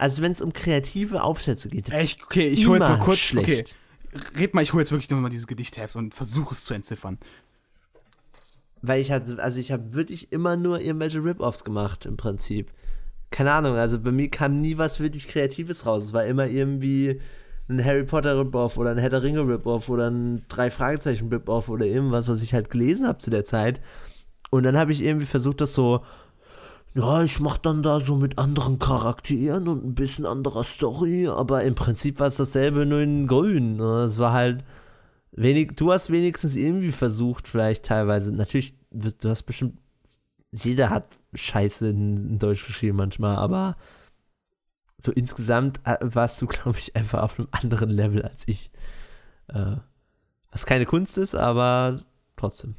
[0.00, 3.18] also wenn es um kreative Aufsätze geht, Echt, okay, ich hole jetzt mal kurz.
[3.18, 3.74] schlecht.
[4.14, 7.18] Okay, red mal, ich hole jetzt wirklich nochmal dieses Gedichtheft und versuche es zu entziffern.
[8.80, 12.72] Weil ich hatte, also ich habe wirklich immer nur irgendwelche Rip-Offs gemacht, im Prinzip.
[13.30, 16.06] Keine Ahnung, also bei mir kam nie was wirklich Kreatives raus.
[16.06, 17.20] Es war immer irgendwie
[17.68, 21.68] ein Harry Potter Rip-Off oder ein Herr der Ringe Rip-Off oder ein drei Fragezeichen Rip-Off
[21.68, 23.82] oder irgendwas, was ich halt gelesen habe zu der Zeit.
[24.48, 26.02] Und dann habe ich irgendwie versucht, das so,
[26.94, 31.62] ja, ich mach dann da so mit anderen Charakteren und ein bisschen anderer Story, aber
[31.62, 33.76] im Prinzip war es dasselbe, nur in grün.
[33.76, 34.02] ne?
[34.02, 34.64] Es war halt
[35.32, 39.78] wenig, du hast wenigstens irgendwie versucht, vielleicht teilweise, natürlich, du hast bestimmt,
[40.52, 43.76] jeder hat Scheiße in, in Deutsch geschrieben manchmal, aber
[44.98, 48.70] so insgesamt äh, warst du, glaube ich, einfach auf einem anderen Level als ich.
[49.48, 49.76] Äh,
[50.50, 51.96] was keine Kunst ist, aber
[52.36, 52.74] trotzdem.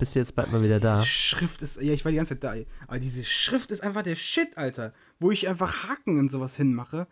[0.00, 1.04] Bist du jetzt bald mal wieder diese da?
[1.04, 2.54] Schrift ist, ja, ich war die ganze Zeit da,
[2.88, 4.92] aber diese Schrift ist einfach der Shit, Alter.
[5.20, 7.06] Wo ich einfach Haken und sowas hinmache.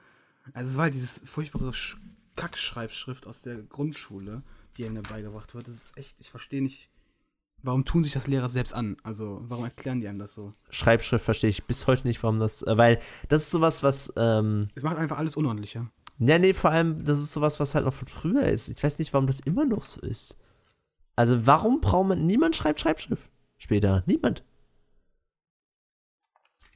[0.55, 1.97] Also es war halt dieses furchtbare Sch
[2.37, 4.43] Kackschreibschrift aus der Grundschule,
[4.77, 5.67] die einem beigebracht wird.
[5.69, 6.89] Das ist echt, ich verstehe nicht,
[7.63, 8.97] warum tun sich das Lehrer selbst an?
[9.03, 10.53] Also, warum erklären die einem das so?
[10.71, 14.69] Schreibschrift verstehe ich bis heute nicht, warum das, äh, weil das ist sowas, was, ähm,
[14.77, 15.91] Es macht einfach alles unordentlicher.
[16.21, 18.69] ja, nee, vor allem, das ist sowas, was halt noch von früher ist.
[18.69, 20.37] Ich weiß nicht, warum das immer noch so ist.
[21.19, 24.05] Also, warum braucht man, niemand schreibt Schreibschrift später.
[24.07, 24.45] Niemand.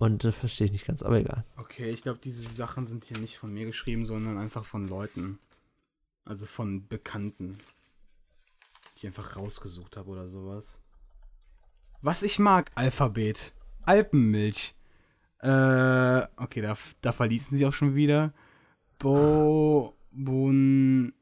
[0.01, 1.45] Und das verstehe ich nicht ganz, aber egal.
[1.57, 5.39] Okay, ich glaube, diese Sachen sind hier nicht von mir geschrieben, sondern einfach von Leuten.
[6.25, 7.57] Also von Bekannten.
[8.95, 10.81] Die ich einfach rausgesucht habe oder sowas.
[12.01, 13.53] Was ich mag, Alphabet.
[13.83, 14.75] Alpenmilch.
[15.39, 18.35] Äh, okay, da, da verließen sie auch schon wieder.
[18.99, 19.95] Bo.
[20.11, 21.15] Bun.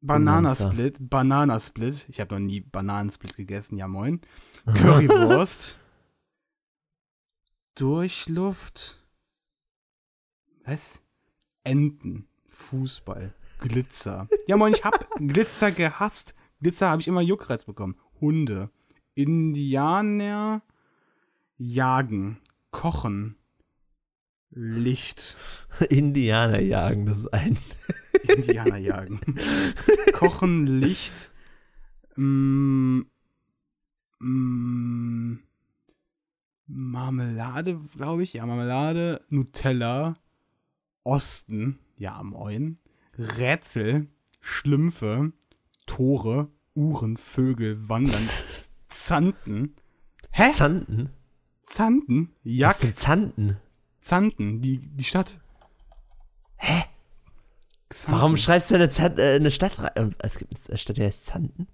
[0.00, 0.98] Bananasplit.
[1.00, 2.06] Bananasplit.
[2.08, 4.20] Ich habe noch nie Bananensplit gegessen, ja moin.
[4.66, 5.78] Currywurst.
[7.74, 9.04] Durchluft.
[10.64, 11.02] Was?
[11.64, 12.28] Enten.
[12.48, 13.34] Fußball.
[13.60, 14.28] Glitzer.
[14.46, 16.34] Ja moin, ich hab Glitzer gehasst.
[16.60, 17.96] Glitzer habe ich immer Juckreiz bekommen.
[18.20, 18.70] Hunde.
[19.14, 20.62] Indianer.
[21.56, 22.40] Jagen.
[22.70, 23.37] Kochen.
[24.60, 25.36] Licht.
[25.88, 27.56] Indianer jagen, das ist ein.
[28.24, 29.20] Indianer jagen.
[30.12, 31.30] Kochen, Licht.
[32.16, 33.02] Mm,
[34.18, 35.38] mm,
[36.66, 38.32] Marmelade, glaube ich.
[38.32, 39.24] Ja, Marmelade.
[39.28, 40.16] Nutella.
[41.04, 41.78] Osten.
[41.96, 42.78] Ja, moin.
[43.16, 44.08] Rätsel.
[44.40, 45.32] Schlümpfe.
[45.86, 46.48] Tore.
[46.74, 47.16] Uhren.
[47.16, 47.88] Vögel.
[47.88, 48.28] Wandern.
[48.88, 49.76] Zanten.
[50.32, 50.50] Hä?
[50.52, 51.10] Zanten?
[51.62, 52.30] Zanten?
[52.42, 52.74] Was Jack.
[52.74, 53.56] sind Zanten?
[54.08, 54.62] Zanten.
[54.62, 55.38] Die, die Stadt.
[56.56, 56.84] Hä?
[57.90, 58.18] Xanten.
[58.18, 60.14] Warum schreibst du eine, Zan äh, eine Stadt rein?
[60.18, 61.68] Es gibt eine Stadt, die heißt Zanten?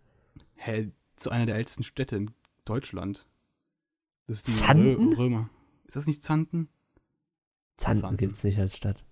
[0.57, 2.31] Hä, zu einer der ältesten Städte in
[2.65, 3.27] Deutschland.
[4.27, 5.13] Das ist die Zanten?
[5.13, 5.51] Rö Römer.
[5.87, 6.69] Ist das nicht Zanten?
[7.77, 8.17] Zanten, Zanten.
[8.17, 9.05] gibt's nicht als Stadt.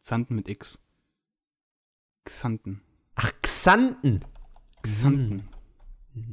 [0.00, 0.84] Zanten mit X.
[2.24, 2.82] Xanten.
[3.16, 4.20] Ach, Xanten.
[4.82, 5.48] Xanten.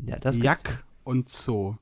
[0.06, 0.38] Ja, das.
[0.38, 1.76] Jack und Zoo.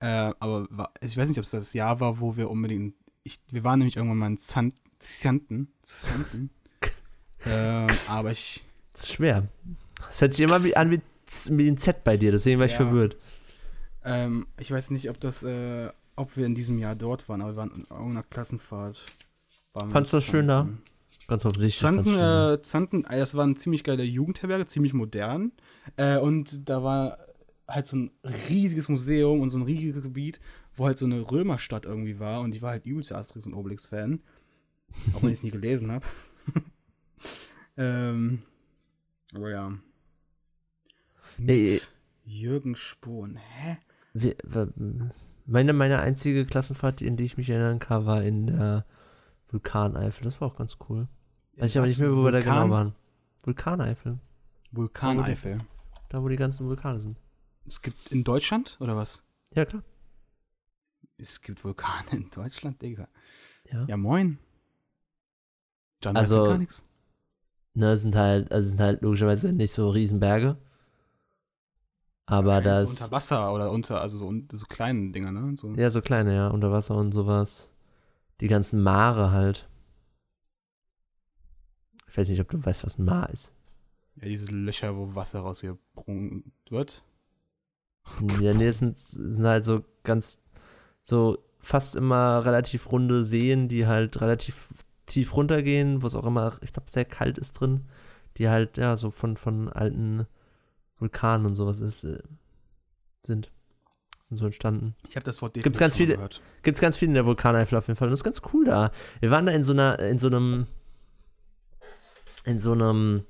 [0.00, 0.06] Äh,
[0.38, 2.94] aber wa- ich weiß nicht, ob es das Jahr war, wo wir unbedingt.
[3.24, 5.72] Ich, wir waren nämlich irgendwann mal in Zan Zanten.
[5.82, 6.50] Zanten.
[7.46, 8.64] ähm, aber ich.
[8.92, 9.48] Das ist schwer.
[10.08, 11.00] Das hört sich immer wie an wie,
[11.50, 12.78] wie ein Z bei dir, deswegen war ich Ja.
[12.78, 13.16] verwirrt.
[14.04, 17.52] Ähm, ich weiß nicht, ob das, äh, ob wir in diesem Jahr dort waren, aber
[17.52, 19.02] wir waren in irgendeiner Klassenfahrt.
[19.74, 20.68] Fandst du das schön da?
[21.28, 21.78] Ganz offensichtlich.
[21.78, 25.52] Zanten, äh, Zanten, äh, das war eine ziemlich geile Jugendherberge, ziemlich modern.
[25.96, 27.16] Äh, und da war
[27.68, 28.10] halt so ein
[28.50, 30.40] riesiges Museum und so ein riesiges Gebiet,
[30.76, 32.40] wo halt so eine Römerstadt irgendwie war.
[32.40, 34.20] Und ich war halt übelst Asterix und Obelix-Fan.
[35.14, 36.04] Auch wenn ich es nie gelesen habe.
[37.76, 38.42] ähm,
[39.34, 39.68] aber ja.
[39.70, 39.80] Mit
[41.38, 41.80] Nee.
[42.24, 43.36] Jürgen Spohn.
[43.36, 43.78] Hä?
[44.14, 44.36] Wir,
[45.46, 48.84] meine, meine einzige Klassenfahrt, in die ich mich erinnern kann, war in der
[49.48, 50.24] Vulkaneifel.
[50.24, 51.08] Das war auch ganz cool.
[51.56, 52.94] Weiß ich aber nicht mehr, wo wir da genau waren.
[53.42, 54.18] Vulkaneifel.
[54.70, 55.58] Vulkaneifel.
[56.08, 57.18] Da, wo die ganzen Vulkane sind.
[57.66, 59.24] Es gibt in Deutschland oder was?
[59.54, 59.82] Ja, klar.
[61.22, 63.08] Es gibt Vulkane in Deutschland, Digga.
[63.70, 63.86] Ja.
[63.86, 64.38] Ja, moin.
[66.02, 66.84] John Also- weiß gar nichts.
[67.74, 70.58] Ne, sind halt, also sind halt logischerweise nicht so Riesenberge.
[72.26, 75.56] Aber Wahrscheinlich da so unter Wasser oder unter, also so, so kleine Dinger, ne?
[75.56, 75.72] So.
[75.74, 77.72] Ja, so kleine, ja, unter Wasser und sowas.
[78.40, 79.68] Die ganzen Mare halt.
[82.08, 83.52] Ich weiß nicht, ob du weißt, was ein Maar ist.
[84.16, 87.02] Ja, diese Löcher, wo Wasser rausgebrungen wird.
[88.40, 90.42] Ja, nee, das sind, sind halt so ganz,
[91.02, 94.68] so fast immer relativ runde Seen, die halt relativ
[95.06, 97.86] tief runtergehen, wo es auch immer, ich glaube, sehr kalt ist drin,
[98.36, 100.26] die halt, ja, so von, von alten
[100.98, 102.18] Vulkanen und sowas ist, äh,
[103.24, 103.50] sind.
[104.22, 104.94] Sind so entstanden.
[105.08, 106.40] Ich habe das Wort Gibt's ganz viele- gehört.
[106.62, 108.06] Gibt's ganz viel in der Vulkaneifel auf jeden Fall.
[108.08, 108.90] Und das ist ganz cool da.
[109.20, 110.66] Wir waren da in so einer, in so einem,
[112.44, 113.24] in so einem,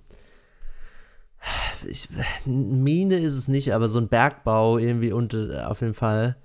[1.86, 2.08] ich,
[2.44, 6.36] Mine ist es nicht, aber so ein Bergbau irgendwie unter, auf jeden Fall.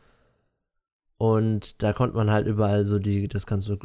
[1.18, 3.78] Und da konnte man halt überall so die, das ganze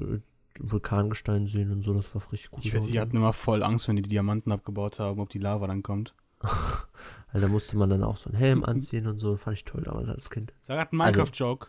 [0.59, 1.95] Vulkangestein sehen und so.
[1.95, 2.61] Das war richtig cool.
[2.63, 5.39] Ich weiß, die hatten immer voll Angst, wenn die die Diamanten abgebaut haben, ob die
[5.39, 6.15] Lava dann kommt.
[7.35, 9.39] Also da musste man dann auch so einen Helm anziehen und so.
[9.39, 10.53] Fand ich toll damals als Kind.
[10.61, 11.69] Sag grad einen Also- Minecraft-Joke.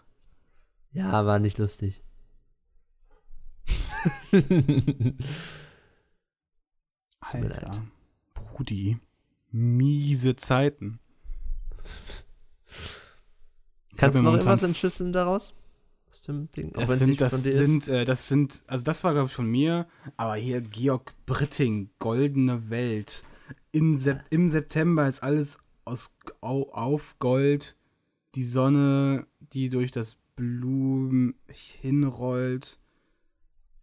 [0.91, 2.03] Ja, war nicht lustig.
[7.21, 7.83] Alter.
[8.33, 8.97] Brudi.
[9.51, 10.99] Miese Zeiten.
[14.03, 15.53] Kannst du noch irgendwas entschlüsseln daraus?
[16.11, 16.71] Aus dem Ding?
[16.73, 19.87] Das sind, das sind, äh, das sind, also das war, glaube ich, von mir,
[20.17, 23.23] aber hier Georg Britting, Goldene Welt.
[23.73, 27.75] Sep Im September ist alles aus, au, auf Gold.
[28.35, 32.79] die Sonne, die durch das Blumen hinrollt.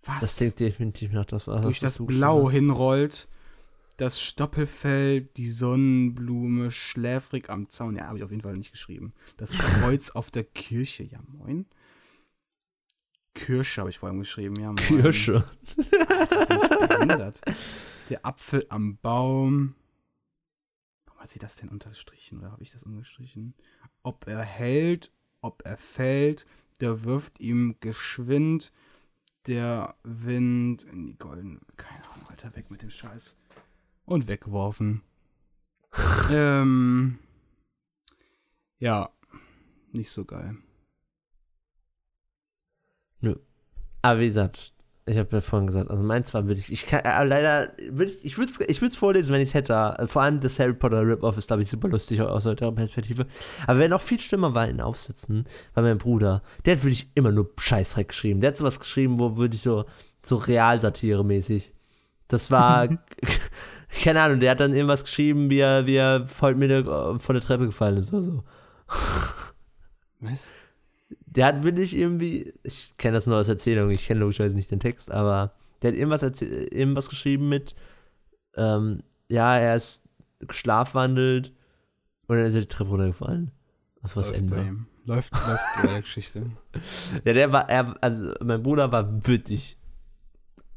[0.05, 0.21] Was?
[0.21, 3.29] Das klingt definitiv nach das, was durch das du Blau hinrollt.
[4.01, 7.97] Das Stoppelfeld, die Sonnenblume, schläfrig am Zaun.
[7.97, 9.13] Ja, habe ich auf jeden Fall nicht geschrieben.
[9.37, 11.03] Das Kreuz auf der Kirche.
[11.03, 11.67] Ja, moin.
[13.35, 14.59] Kirsche habe ich vor allem geschrieben.
[14.59, 14.77] Ja, moin.
[14.77, 15.45] Kirsche.
[18.09, 19.75] Der Apfel am Baum.
[21.05, 22.39] Warum hat sie das denn unterstrichen?
[22.39, 23.53] Oder habe ich das unterstrichen?
[24.03, 26.47] Ob er hält, ob er fällt,
[26.81, 28.73] der wirft ihm geschwind
[29.47, 31.61] der Wind in die goldene.
[31.77, 33.40] Keine Ahnung, Alter, weg mit dem Scheiß.
[34.05, 35.03] Und weggeworfen.
[36.31, 37.19] ähm.
[38.79, 39.11] Ja,
[39.93, 40.57] nicht so geil.
[44.03, 44.73] Aber wie gesagt,
[45.07, 48.13] ich habe ja vorhin gesagt, also meins war würde ich, ich kann, äh, leider, würde
[48.13, 49.75] ich, ich würde es ich würd's vorlesen, wenn ich es hätte.
[49.99, 53.27] Äh, Vor allem das Harry Potter Rip-Off ist, glaube ich, super lustig aus heutiger Perspektive.
[53.67, 56.43] Aber wer noch viel schlimmer war in Aufsätzen, war mein Bruder.
[56.65, 58.41] Der hat wirklich immer nur Scheißdreck geschrieben.
[58.41, 59.85] Der hat sowas geschrieben, wo würde ich so,
[60.25, 61.73] so Realsatire-mäßig.
[62.29, 62.89] Das war,
[63.91, 67.43] keine Ahnung, der hat dann irgendwas geschrieben, wie er, wie er heute Mittag von der
[67.43, 68.45] Treppe gefallen ist oder so.
[70.21, 70.53] Was?
[71.27, 74.81] Der hat wirklich irgendwie, ich kenne das nur aus Erzählungen, ich kenne logischerweise nicht den
[74.81, 77.75] Text, aber der hat irgendwas, irgendwas geschrieben mit,
[78.57, 80.09] ähm, ja, er ist
[80.51, 81.53] schlafwandelt
[82.27, 83.51] und dann ist er die Treppe runtergefallen.
[84.03, 84.77] Das war das Ende.
[85.05, 86.51] Läuft, läuft bei der Geschichte.
[87.25, 89.77] Ja, der war, er, also mein Bruder war wirklich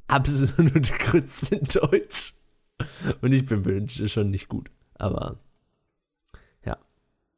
[0.08, 2.34] absolut grütze in Deutsch.
[3.22, 4.70] Und ich bin schon nicht gut.
[4.96, 5.40] Aber
[6.66, 6.78] ja.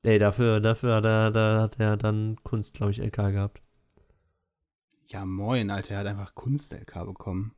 [0.03, 3.61] Ey, dafür, dafür hat er, da hat er dann Kunst, glaube ich, LK gehabt.
[5.07, 7.53] Ja, moin, Alter, er hat einfach Kunst-LK bekommen.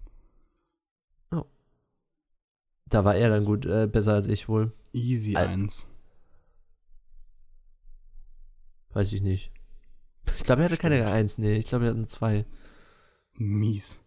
[2.90, 4.72] Da war er dann gut, äh, besser als ich wohl.
[4.94, 5.90] Easy Al- 1.
[8.94, 9.52] Weiß ich nicht.
[10.38, 11.12] Ich glaube, er hatte keine Stimmt.
[11.12, 11.56] Eins, nee.
[11.58, 12.46] Ich glaube, er hatte eine Zwei.
[13.34, 14.04] Mies.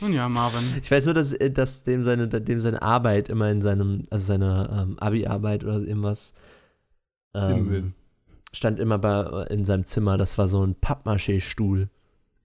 [0.00, 0.64] Nun ja, Marvin.
[0.82, 4.26] Ich weiß nur, dass, äh, dass dem, seine, dem seine Arbeit immer in seinem, also
[4.26, 6.34] seine ähm, Abi-Arbeit oder irgendwas
[7.34, 7.94] ähm,
[8.52, 10.16] stand immer bei, in seinem Zimmer.
[10.16, 11.88] Das war so ein Pappmaché-Stuhl.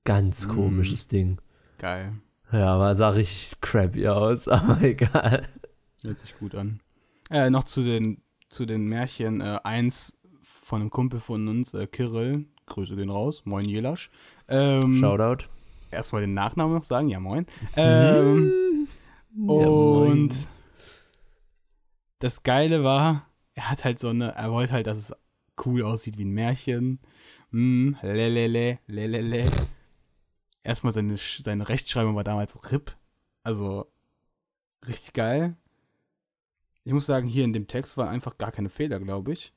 [0.03, 0.51] Ganz Mm.
[0.51, 1.39] komisches Ding.
[1.77, 2.13] Geil.
[2.51, 5.47] Ja, aber sah richtig crappy aus, aber egal.
[6.03, 6.79] Hört sich gut an.
[7.29, 9.41] Äh, noch zu den, zu den Märchen.
[9.41, 12.45] Äh, eins von einem Kumpel von uns, äh, Kirill.
[12.65, 13.43] Grüße gehen raus.
[13.45, 14.09] Moin, Jelasch.
[14.47, 15.45] Ähm, Shoutout.
[15.91, 17.09] Erstmal den Nachnamen noch sagen.
[17.09, 17.45] Ja, moin.
[17.75, 18.87] Ähm,
[19.33, 20.11] Ja, moin.
[20.11, 20.47] Und
[22.19, 25.15] das Geile war, er hat halt so eine, er wollte halt, dass es
[25.65, 26.99] cool aussieht wie ein Märchen.
[27.51, 29.51] Mm, lelele, lelele.
[30.63, 32.95] Erstmal seine, seine Rechtschreibung war damals RIP.
[33.43, 33.87] Also
[34.87, 35.57] richtig geil.
[36.83, 39.53] Ich muss sagen, hier in dem Text waren einfach gar keine Fehler, glaube ich.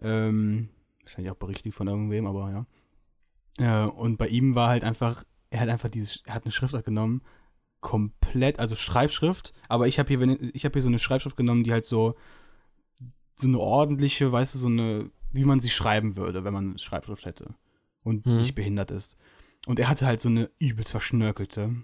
[0.00, 0.68] Ähm,
[1.02, 2.66] wahrscheinlich auch berichtigt von irgendwem, aber
[3.58, 3.84] ja.
[3.86, 6.84] Äh, und bei ihm war halt einfach, er hat einfach dieses, er hat eine Schriftart
[6.84, 7.22] genommen,
[7.80, 11.64] komplett, also Schreibschrift, aber ich habe hier, wenn ich habe hier so eine Schreibschrift genommen,
[11.64, 12.16] die halt so
[13.34, 16.78] so eine ordentliche, weißt du, so eine, wie man sie schreiben würde, wenn man eine
[16.78, 17.54] Schreibschrift hätte
[18.04, 18.36] und Mhm.
[18.38, 19.16] nicht behindert ist.
[19.66, 21.74] Und er hatte halt so eine übelst verschnörkelte,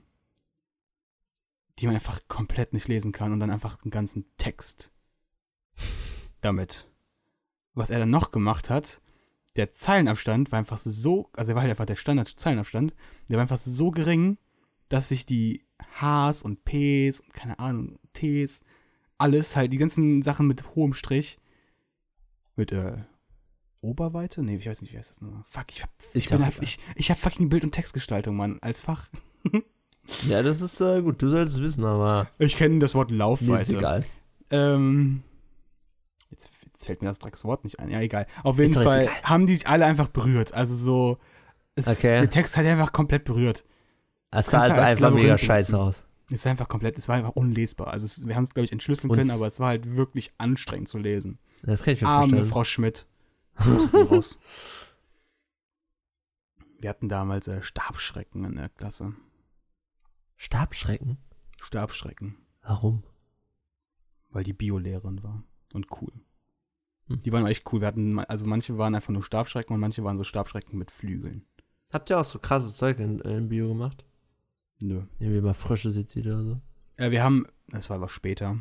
[1.78, 4.92] die man einfach komplett nicht lesen kann und dann einfach den ganzen Text
[6.40, 6.88] damit.
[7.74, 9.00] Was er dann noch gemacht hat,
[9.56, 12.94] der Zeilenabstand war einfach so, also er war halt einfach der Standard-Zeilenabstand,
[13.28, 14.38] der war einfach so gering,
[14.88, 15.64] dass sich die
[16.00, 18.62] Hs und Ps und keine Ahnung, Ts,
[19.18, 21.38] alles halt, die ganzen Sachen mit hohem Strich,
[22.56, 22.98] mit äh,
[23.80, 24.42] Oberweite?
[24.42, 25.44] Nee, ich weiß nicht, wie heißt das nochmal.
[25.48, 28.58] Fuck, ich hab, ich, bin auch halt, ich, ich hab fucking Bild- und Textgestaltung, Mann,
[28.60, 29.08] als Fach.
[30.26, 31.20] Ja, das ist äh, gut.
[31.20, 33.76] Du sollst es wissen, aber Ich kenne das Wort mir ist Laufweite.
[33.76, 34.04] egal.
[34.50, 35.22] Ähm,
[36.78, 37.90] jetzt, fällt mir das Dreckswort nicht ein.
[37.90, 38.26] Ja, egal.
[38.42, 40.54] Auf jeden Ist Fall haben die sich alle einfach berührt.
[40.54, 41.18] Also so,
[41.74, 42.20] es, Okay.
[42.20, 43.64] der Text hat einfach komplett berührt.
[44.30, 46.06] Es sah also als einfach mega scheiße aus.
[46.28, 47.88] Es ist einfach komplett, es war einfach unlesbar.
[47.88, 50.32] Also es, wir haben es, glaube ich, entschlüsseln Und können, aber es war halt wirklich
[50.38, 51.38] anstrengend zu lesen.
[51.62, 52.48] Das kann ich mir Arme vorstellen.
[52.48, 53.06] Frau Schmidt.
[54.10, 54.38] Raus.
[56.80, 59.14] Wir hatten damals äh, Stabschrecken in der Klasse.
[60.36, 61.18] Stabschrecken?
[61.60, 63.02] Stabschrecken, Warum?
[64.30, 65.42] weil die Biolehrerin war.
[65.72, 66.12] Und cool.
[67.08, 67.22] Hm.
[67.22, 67.80] Die waren echt cool.
[67.80, 71.44] Wir hatten, also manche waren einfach nur Stabschrecken und manche waren so Stabschrecken mit Flügeln.
[71.92, 74.04] Habt ihr auch so krasses Zeug in, in Bio gemacht?
[74.80, 75.02] Nö.
[75.18, 76.60] Irgendwie mal Frösche sitzt oder so?
[76.96, 78.58] Äh, wir haben, das war aber später.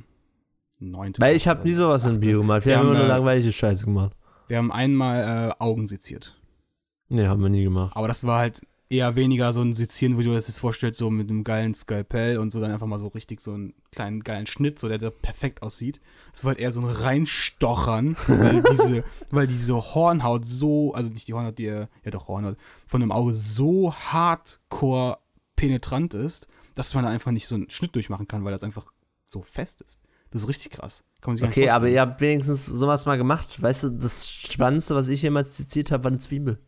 [0.79, 1.21] Neunte.
[1.21, 2.19] Weil ich habe nie sowas in achte.
[2.19, 2.65] Bio gemacht.
[2.65, 4.15] Wir, Wir haben immer haben, nur äh, langweilige Scheiße gemacht.
[4.47, 6.39] Wir haben einmal äh, Augen seziert.
[7.09, 7.95] Nee, haben wir nie gemacht.
[7.95, 11.09] Aber das war halt, eher weniger so ein Sezieren, wie du das jetzt vorstellst, so
[11.09, 14.47] mit einem geilen Skalpell und so dann einfach mal so richtig so einen kleinen geilen
[14.47, 15.99] Schnitt, so der da perfekt aussieht.
[16.33, 21.27] Es war halt eher so ein Reinstochern, weil diese, weil diese Hornhaut so, also nicht
[21.27, 25.17] die Hornhaut, die, ja doch Hornhaut, von dem Auge so hardcore
[25.55, 28.93] penetrant ist, dass man da einfach nicht so einen Schnitt durchmachen kann, weil das einfach
[29.25, 30.01] so fest ist.
[30.31, 31.03] Das ist richtig krass.
[31.23, 33.61] Okay, aber ihr habt wenigstens sowas mal gemacht.
[33.61, 36.59] Weißt du, das Spannendste, was ich jemals zitiert habe, war eine Zwiebel.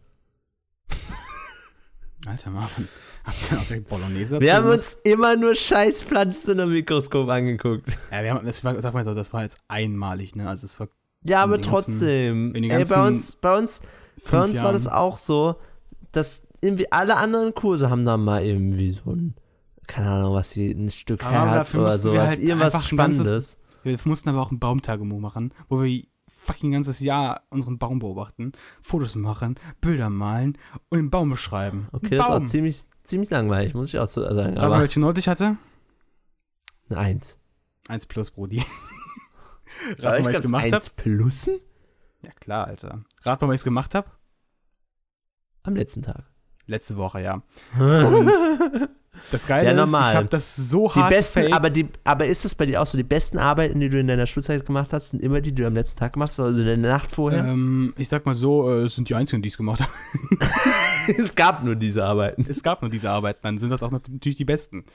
[2.25, 2.87] Alter Marvin,
[3.23, 4.79] habt ihr auch direkt Bolognese Wir dazu haben gemacht?
[4.79, 7.97] uns immer nur Scheißpflanzen im Mikroskop angeguckt.
[8.11, 10.47] Ja, wir haben, das war, sag mal so, das war jetzt einmalig, ne?
[10.47, 10.89] Also es war
[11.23, 12.53] Ja, aber den ganzen- trotzdem.
[12.53, 13.81] den Ey, bei uns, bei uns,
[14.29, 15.55] bei uns war das auch so,
[16.11, 19.35] dass irgendwie alle anderen Kurse haben da mal irgendwie so ein,
[19.87, 23.23] keine Ahnung, was sie, ein Stück Aber Herz oder wir sowas, halt irgendwas ein ganzes-
[23.23, 23.57] Spannendes.
[23.83, 26.03] Wir mussten aber auch ein Baumtagebuch machen, wo wir
[26.51, 30.57] fucking ganzes Jahr unseren Baum beobachten, Fotos machen, Bilder malen
[30.89, 31.87] und den Baum beschreiben.
[31.91, 32.43] Okay, das Baum.
[32.43, 34.55] auch ziemlich, ziemlich langweilig, muss ich auch so sagen.
[34.59, 35.57] Sag mal, welche Note ich hatte?
[36.89, 37.37] eine Eins.
[37.87, 38.63] Eins plus, Brody.
[39.99, 40.75] War Rat mal, was ich gemacht habe?
[40.75, 41.59] Eins plussen?
[42.23, 43.03] Ja klar, Alter.
[43.21, 44.09] Rat mal, was ich gemacht habe?
[45.63, 46.28] Am letzten Tag.
[46.69, 47.41] Letzte Woche, ja.
[47.79, 48.31] Und
[49.31, 50.11] das Geile Ja, ist, normal.
[50.11, 51.55] ich habe das so Die hart besten, gefaked.
[51.55, 54.07] aber, die, aber ist es bei dir auch so, die besten Arbeiten, die du in
[54.07, 56.61] deiner Schulzeit gemacht hast, sind immer die, die du am letzten Tag gemacht hast, also
[56.61, 57.43] in der Nacht vorher?
[57.43, 59.91] ähm, ich sag mal so, äh, es sind die Einzigen, die es gemacht haben.
[61.17, 62.45] es gab nur diese Arbeiten.
[62.47, 64.85] Es gab nur diese Arbeiten, dann sind das auch natürlich die besten.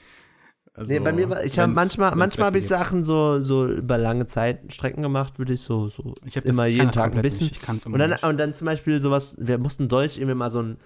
[0.73, 2.67] Also, nee, bei mir war, ich habe manchmal, manchmal habe ich.
[2.67, 6.65] Sachen so, so über lange Zeit Strecken gemacht, würde ich so, so Ich das- immer
[6.65, 7.47] jeden das Tag ein bisschen.
[7.47, 7.61] Nicht.
[7.63, 8.23] Ich Und dann, nicht.
[8.23, 10.77] und dann zum Beispiel sowas, wir mussten Deutsch irgendwie mal so ein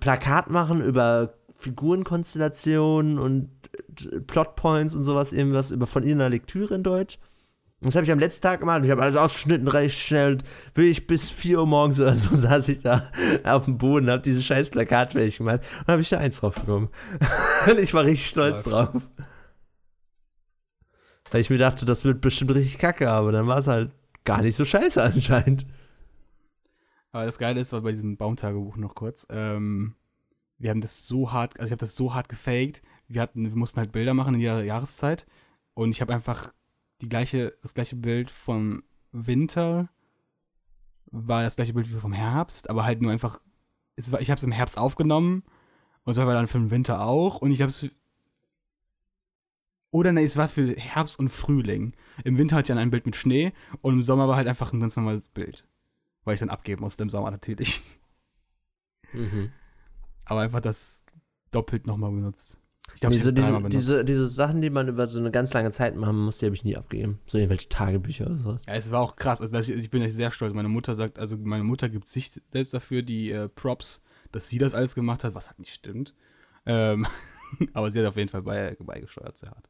[0.00, 3.50] Plakat machen über Figurenkonstellationen und
[4.12, 7.18] äh, Plotpoints und sowas, irgendwas über von irgendeiner Lektüre in Deutsch.
[7.82, 8.84] Das habe ich am letzten Tag gemacht.
[8.84, 10.32] Ich habe alles ausgeschnitten, recht schnell.
[10.32, 10.44] Und
[10.74, 13.10] Wirklich bis 4 Uhr morgens oder so saß ich da
[13.44, 16.54] auf dem Boden, habe dieses scheiß Plakat fertig gemacht und habe ich da eins drauf
[16.54, 16.88] genommen.
[17.70, 18.94] und ich war richtig stolz Läuft.
[18.94, 19.02] drauf.
[21.30, 23.90] Weil ich mir dachte, das wird bestimmt richtig kacke, aber dann war es halt
[24.24, 25.66] gar nicht so scheiße anscheinend.
[27.16, 29.94] Aber das Geile ist, war bei diesem Baumtagebuch noch kurz, ähm,
[30.58, 32.82] wir haben das so hart, also ich habe das so hart gefaked.
[33.08, 35.24] Wir hatten, wir mussten halt Bilder machen in jeder Jahreszeit
[35.72, 36.52] und ich habe einfach
[37.00, 39.88] die gleiche, das gleiche Bild vom Winter
[41.06, 43.40] war das gleiche Bild wie vom Herbst, aber halt nur einfach,
[43.94, 45.42] es war, ich habe es im Herbst aufgenommen
[46.04, 47.88] und es war dann für den Winter auch und ich habe es
[49.90, 51.94] oder nee, es war für Herbst und Frühling.
[52.24, 54.74] Im Winter hatte ich dann ein Bild mit Schnee und im Sommer war halt einfach
[54.74, 55.66] ein ganz normales Bild.
[56.26, 57.80] Weil ich dann abgeben musste im Sommer natürlich.
[60.26, 61.04] Aber einfach das
[61.52, 62.58] doppelt nochmal benutzt.
[62.94, 63.72] Ich glaube, ich diese, diese, benutzt.
[63.72, 66.54] diese, diese Sachen, die man über so eine ganz lange Zeit machen muss, die habe
[66.54, 67.18] ich nie abgegeben.
[67.26, 68.64] So irgendwelche Tagebücher oder sowas.
[68.66, 69.40] ja, es war auch krass.
[69.40, 70.52] Also das- ich bin echt sehr stolz.
[70.52, 74.02] Meine Mutter sagt, also meine Mutter gibt sich selbst dafür die äh, Props,
[74.32, 76.14] dass sie das alles gemacht hat, was halt nicht stimmt.
[76.66, 77.06] Ähm,
[77.72, 79.68] aber sie hat auf jeden Fall bei, beigesteuert, sehr hart.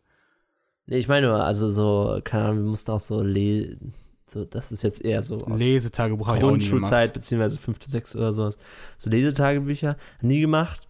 [0.86, 3.92] Nee, ich meine also so, keine Ahnung, wir mussten auch so lesen.
[4.29, 8.59] So, das ist jetzt eher so aus Lesetagebuch Grundschulzeit, beziehungsweise fünfte, sechste oder sowas.
[8.99, 10.89] So Lesetagebücher, nie gemacht.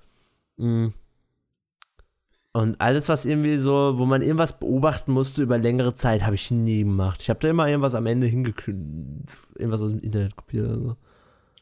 [0.57, 0.89] Mm.
[2.53, 6.51] Und alles, was irgendwie so, wo man irgendwas beobachten musste über längere Zeit, habe ich
[6.51, 7.20] nie gemacht.
[7.20, 10.97] Ich habe da immer irgendwas am Ende hingekündigt, irgendwas aus dem Internet kopiert oder so.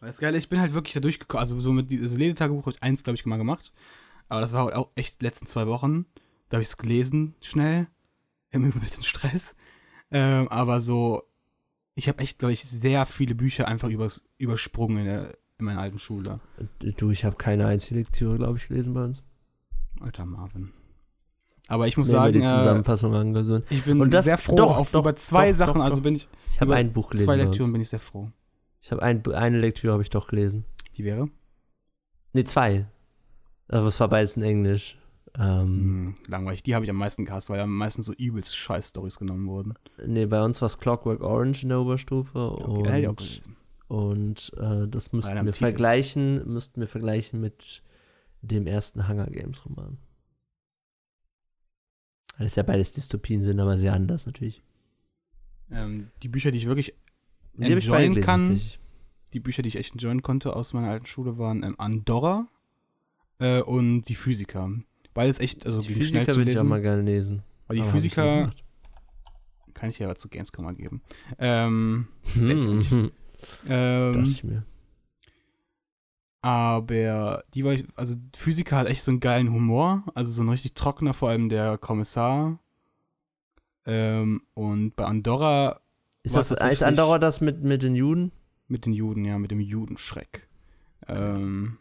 [0.01, 1.41] Das Geile, ich bin halt wirklich da durchgekommen.
[1.41, 3.73] Also so mit dieses Lesetagebuch habe ich eins, glaube ich, mal gemacht.
[4.29, 6.07] Aber das war halt auch echt die letzten zwei Wochen.
[6.49, 7.89] Da habe ich es gelesen, schnell.
[8.51, 9.57] Im übelsten Stress.
[10.13, 11.25] Ähm, aber so,
[11.95, 15.81] ich habe echt, glaube ich, sehr viele Bücher einfach übers, übersprungen in, der, in meiner
[15.81, 16.41] alten Schule.
[16.97, 19.23] Du, ich habe keine einzige Lektüre, glaube ich, gelesen bei uns.
[20.01, 20.73] Alter Marvin.
[21.69, 23.63] Aber ich muss immer sagen, die äh, Zusammenfassung angesehen.
[23.71, 25.81] ich bin das- sehr froh doch, auf doch, über zwei doch, Sachen.
[25.81, 27.27] also bin ich, Ich habe ein Buch gelesen.
[27.27, 27.37] zwei.
[27.37, 28.31] Lektüren bin ich sehr froh.
[28.83, 30.67] Ich habe ein, eine Lektüre habe ich doch gelesen.
[30.97, 31.31] Die wäre?
[32.35, 32.87] Ne, zwei.
[33.69, 34.99] Aber es war beides in Englisch.
[35.39, 36.63] Ähm, Hm, langweilig.
[36.63, 39.75] Die habe ich am meisten gehasst, weil am meisten so übelst Scheiß-Stories genommen wurden.
[40.05, 42.39] Ne, bei uns war es Clockwork Orange in der Oberstufe.
[42.39, 43.43] Okay, ich und
[43.89, 45.59] und äh, das müssten wir Titel.
[45.59, 47.83] vergleichen, müssten wir vergleichen mit
[48.43, 49.99] dem ersten Hunger Games Roman.
[52.37, 54.63] Weil es ja beides Dystopien sind, aber sehr anders natürlich.
[55.71, 56.95] Ähm, die Bücher, die ich wirklich
[57.55, 58.61] die ich enjoyen gelesen, kann,
[59.33, 62.49] die Bücher, die ich echt enjoyen konnte aus meiner alten Schule, waren ähm, Andorra
[63.39, 64.71] äh, und die Physiker.
[65.15, 66.69] Beides echt, also Die schnell Physiker zu würde ich lesen.
[66.69, 67.43] mal gerne lesen.
[67.67, 68.51] Aber die aber ich Physiker
[69.73, 71.03] kann ich ja aber zu Gamescom mal geben.
[71.39, 73.11] Ähm, Hm, hm,
[73.69, 74.65] ähm, dachte ich mir.
[76.43, 80.49] aber die war ich, also Physiker hat echt so einen geilen Humor, also so ein
[80.49, 82.59] richtig trockener, vor allem der Kommissar.
[83.87, 85.81] Ähm, und bei Andorra
[86.23, 88.33] Ist, das, ist Andorra das mit, mit den Juden?
[88.67, 90.49] mit den Juden, ja, mit dem Judenschreck.
[91.07, 91.77] Ähm,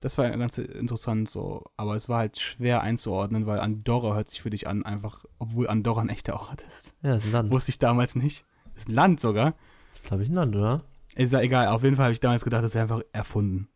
[0.00, 4.40] Das war ganz interessant so, aber es war halt schwer einzuordnen, weil Andorra hört sich
[4.40, 6.94] für dich an, einfach, obwohl Andorra ein echter Ort ist.
[7.02, 7.50] Ja, ist ein Land.
[7.50, 8.46] Wusste ich damals nicht.
[8.74, 9.54] Ist ein Land sogar.
[9.94, 10.82] ist, glaube ich, ein Land, oder?
[11.16, 13.68] Ist ja egal, auf jeden Fall habe ich damals gedacht, das wäre einfach erfunden.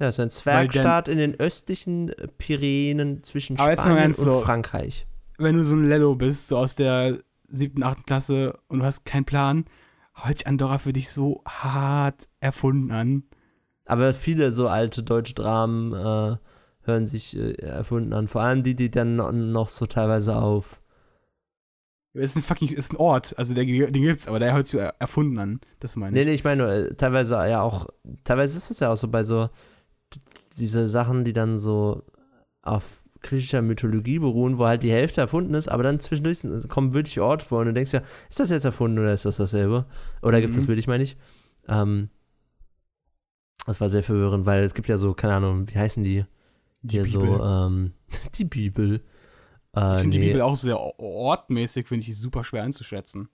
[0.00, 4.40] Ja, es ist ein Zwergstaat in den östlichen Pyrenäen zwischen Spanien und so.
[4.40, 5.06] Frankreich.
[5.38, 9.04] Wenn du so ein Lello bist, so aus der siebten, achten Klasse und du hast
[9.04, 9.66] keinen Plan,
[10.14, 13.22] hört sich Andorra für dich so hart erfunden an.
[13.86, 16.36] Aber viele so alte deutsche Dramen äh,
[16.86, 18.28] hören sich äh, erfunden an.
[18.28, 20.80] Vor allem die, die dann no- noch so teilweise auf.
[22.16, 24.80] Es ist ein fucking, ist ein Ort, also der, den gibt's, aber der hört sich
[25.00, 25.60] erfunden an.
[25.80, 26.26] Das meine Nee, ich.
[26.26, 27.88] nee, ich meine, nur, äh, teilweise ja auch.
[28.22, 29.50] Teilweise ist es ja auch so bei so.
[30.58, 32.04] Diese Sachen, die dann so
[32.62, 36.94] auf griechischer Mythologie beruhen, wo halt die Hälfte erfunden ist, aber dann zwischendurch sind- kommen
[36.94, 39.86] wirklich Orte vor und du denkst ja, ist das jetzt erfunden oder ist das dasselbe?
[40.22, 40.68] Oder gibt's das Mhm.
[40.68, 41.16] wirklich, meine ich?
[41.66, 42.10] Ähm,
[43.66, 46.24] das war sehr verwirrend, weil es gibt ja so, keine Ahnung, wie heißen die?
[46.82, 47.38] Die Hier Bibel.
[47.38, 47.92] so, ähm,
[48.36, 49.02] die Bibel.
[49.74, 53.28] Äh, ich finde nee, die Bibel auch sehr ortmäßig, finde ich super schwer einzuschätzen.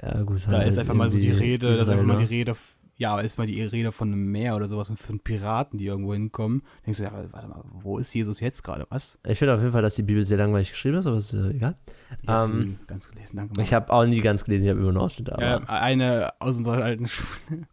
[0.00, 2.24] Ja, gut, Da ist einfach mal so die Rede, da ist einfach mal die?
[2.24, 2.54] Rede,
[2.94, 6.14] ja, ist mal die Rede von einem Meer oder sowas und von Piraten, die irgendwo
[6.14, 6.62] hinkommen.
[6.86, 8.86] Denkst du, ja, warte mal, wo ist Jesus jetzt gerade?
[8.90, 9.18] Was?
[9.26, 11.50] Ich finde auf jeden Fall, dass die Bibel sehr langweilig geschrieben ist, aber ist äh,
[11.50, 11.76] egal.
[12.22, 13.60] Ich hab's Ähm, nie ganz gelesen, danke.
[13.60, 15.32] Ich habe auch nie ganz gelesen, ich habe immer nur Ausschnitte.
[15.32, 17.66] Aber ja, eine aus unserer alten Schule.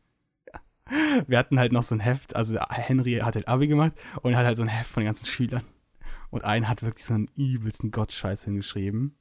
[1.28, 4.46] Wir hatten halt noch so ein Heft, also Henry hat halt Abi gemacht und hat
[4.46, 5.64] halt so ein Heft von den ganzen Schülern.
[6.30, 9.16] Und einer hat wirklich so einen übelsten Gottscheiß hingeschrieben.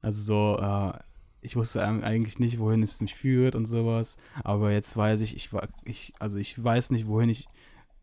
[0.00, 0.98] Also so, äh,
[1.40, 4.16] ich wusste eigentlich nicht, wohin es mich führt und sowas.
[4.42, 5.50] Aber jetzt weiß ich, ich
[5.84, 7.46] ich, also ich weiß nicht, wohin ich,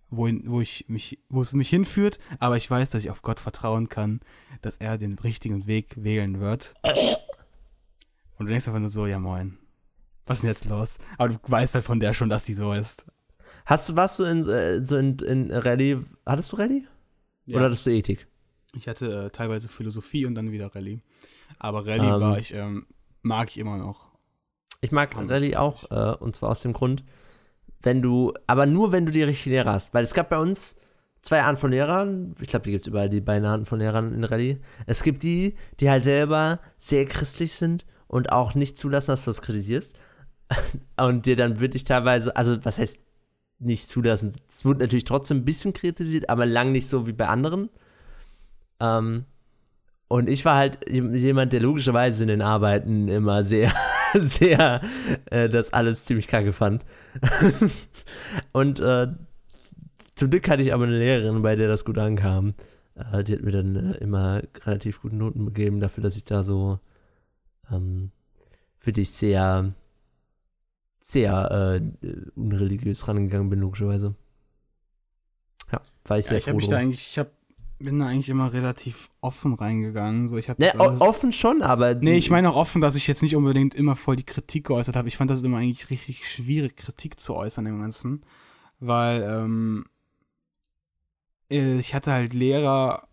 [0.09, 3.39] wohin, wo ich mich, wo es mich hinführt, aber ich weiß, dass ich auf Gott
[3.39, 4.21] vertrauen kann,
[4.61, 6.75] dass er den richtigen Weg wählen wird.
[8.37, 9.57] Und du denkst einfach nur so, ja moin.
[10.25, 10.97] Was ist denn jetzt los?
[11.17, 13.05] Aber du weißt halt von der schon, dass die so ist.
[13.65, 16.83] Hast du, warst du in, äh, so in, in Rallye, hattest du Rallye?
[17.45, 17.57] Ja.
[17.57, 18.27] Oder hattest du Ethik?
[18.75, 21.01] Ich hatte äh, teilweise Philosophie und dann wieder Rallye.
[21.59, 22.21] Aber Rallye Ähm.
[22.21, 22.87] war ich, ähm,
[23.21, 24.11] mag ich immer noch.
[24.81, 27.03] Ich mag Haben Rallye auch, äh, und zwar aus dem Grund,
[27.81, 29.93] wenn du, aber nur wenn du die richtigen Lehrer hast.
[29.93, 30.75] Weil es gab bei uns
[31.21, 34.13] zwei Arten von Lehrern, ich glaube, die gibt es überall, die beiden Arten von Lehrern
[34.13, 34.59] in Rallye.
[34.85, 39.29] Es gibt die, die halt selber sehr christlich sind und auch nicht zulassen, dass du
[39.29, 39.95] das kritisierst.
[40.97, 42.99] und dir dann wirklich teilweise, also was heißt
[43.59, 44.35] nicht zulassen?
[44.49, 47.69] Es wurde natürlich trotzdem ein bisschen kritisiert, aber lang nicht so wie bei anderen.
[48.79, 49.25] Ähm,
[50.07, 53.73] und ich war halt jemand, der logischerweise in den Arbeiten immer sehr,
[54.13, 54.81] sehr
[55.25, 56.85] äh, das alles ziemlich kacke fand.
[58.51, 59.07] und äh,
[60.15, 62.53] zum Glück hatte ich aber eine Lehrerin, bei der das gut ankam.
[62.95, 66.43] Äh, die hat mir dann äh, immer relativ gute Noten gegeben dafür, dass ich da
[66.43, 66.79] so
[67.71, 68.11] ähm,
[68.77, 69.73] für dich sehr,
[71.05, 74.15] sehr äh, unreligiös rangegangen bin, logischerweise.
[75.69, 76.69] Ja, war ich Ja, sehr ich froh drum.
[76.69, 77.29] da eigentlich, ich hab,
[77.77, 80.29] bin da eigentlich immer relativ offen reingegangen.
[80.29, 81.93] So, ich hab Ne, das alles- offen schon, aber.
[81.95, 84.95] Nee, ich meine auch offen, dass ich jetzt nicht unbedingt immer voll die Kritik geäußert
[84.95, 85.09] habe.
[85.09, 88.21] Ich fand das immer eigentlich richtig schwierig, Kritik zu äußern im Ganzen.
[88.79, 89.85] Weil, ähm,
[91.51, 93.09] äh, ich hatte halt Lehrer,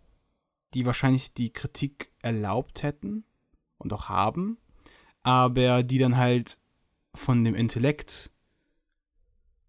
[0.75, 3.25] die wahrscheinlich die Kritik erlaubt hätten
[3.79, 4.59] und auch haben,
[5.25, 6.60] aber die dann halt
[7.15, 8.31] von dem Intellekt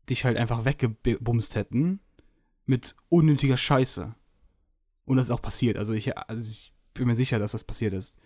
[0.09, 1.99] dich halt einfach weggebumst hätten
[2.65, 4.15] mit unnötiger Scheiße.
[5.05, 5.77] Und das ist auch passiert.
[5.77, 8.17] Also ich, also ich bin mir sicher, dass das passiert ist.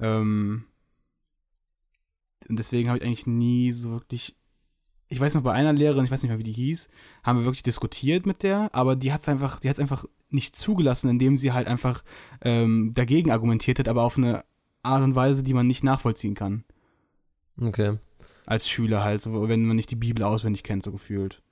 [0.00, 0.64] Ähm,
[2.48, 4.36] und deswegen habe ich eigentlich nie so wirklich.
[5.08, 6.88] Ich weiß noch, bei einer Lehrerin, ich weiß nicht mehr, wie die hieß,
[7.22, 10.56] haben wir wirklich diskutiert mit der, aber die hat es einfach, die hat's einfach nicht
[10.56, 12.02] zugelassen, indem sie halt einfach
[12.40, 14.42] ähm, dagegen argumentiert hat, aber auf eine
[14.82, 16.64] Art und Weise, die man nicht nachvollziehen kann.
[17.60, 17.98] Okay.
[18.46, 21.42] Als Schüler halt, so, wenn man nicht die Bibel auswendig kennt, so gefühlt.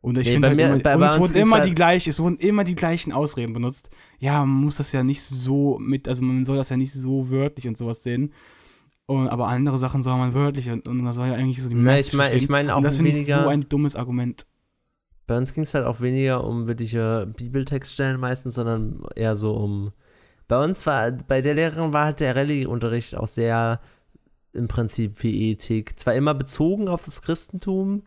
[0.00, 1.74] Und ich Nee, finde halt mir- immer, bei- und bei es wurden immer halt- die
[1.74, 3.90] gleich, es wurden immer die gleichen Ausreden benutzt.
[4.18, 7.30] Ja, man muss das ja nicht so mit, also man soll das ja nicht so
[7.30, 8.32] wörtlich und sowas sehen.
[9.06, 11.74] Und, aber andere Sachen soll man wörtlich und, und man soll ja eigentlich so die
[11.74, 14.46] Message ich meine ich mein auch Und das finde ich so ein dummes Argument.
[15.26, 19.92] Bei uns ging es halt auch weniger um wirkliche Bibeltextstellen meistens, sondern eher so um.
[20.48, 23.80] Bei uns war, bei der Lehrerin war halt der Rallye-Unterricht auch sehr
[24.54, 25.98] im Prinzip wie Ethik.
[25.98, 28.02] Zwar immer bezogen auf das Christentum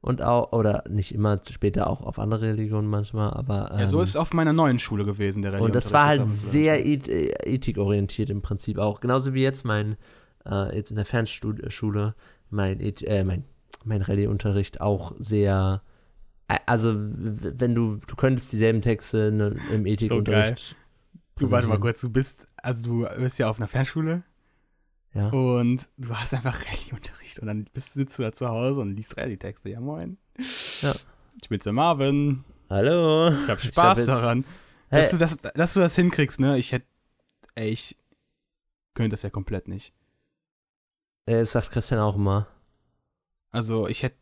[0.00, 3.70] und auch, oder nicht immer, später auch auf andere Religionen manchmal, aber.
[3.78, 6.28] ja, so ähm, ist es auf meiner neuen Schule gewesen, der Und das war halt
[6.28, 9.00] sehr eth äh, ethikorientiert im Prinzip auch.
[9.00, 9.96] Genauso wie jetzt mein,
[10.44, 12.14] äh, jetzt in der Fernschule,
[12.50, 13.44] mein, Eth äh, mein,
[13.84, 15.82] mein Rallye-Unterricht auch sehr,
[16.48, 20.74] äh, also wenn du, du könntest dieselben Texte ne, im Ethikunterricht.
[21.38, 24.22] Du, warte mal kurz, du bist, also du bist ja auf einer Fernschule
[25.14, 25.28] Ja.
[25.28, 29.16] und du hast einfach Rallye-Unterricht und dann bist, sitzt du da zu Hause und liest
[29.16, 29.68] Rallye-Texte.
[29.70, 30.16] Ja, moin.
[30.80, 30.94] Ja.
[31.42, 32.44] Ich bin's der Marvin.
[32.70, 33.28] Hallo.
[33.30, 34.44] Ich habe Spaß jetzt- daran.
[34.88, 36.58] Hey, Dass, du das, dass du das hinkriegst, ne?
[36.58, 36.86] Ich hätte.
[37.54, 37.96] Ey, ich
[38.94, 39.92] könnte das ja komplett nicht.
[41.26, 42.46] äh, das sagt Christian auch immer.
[43.50, 44.16] Also, ich hätte.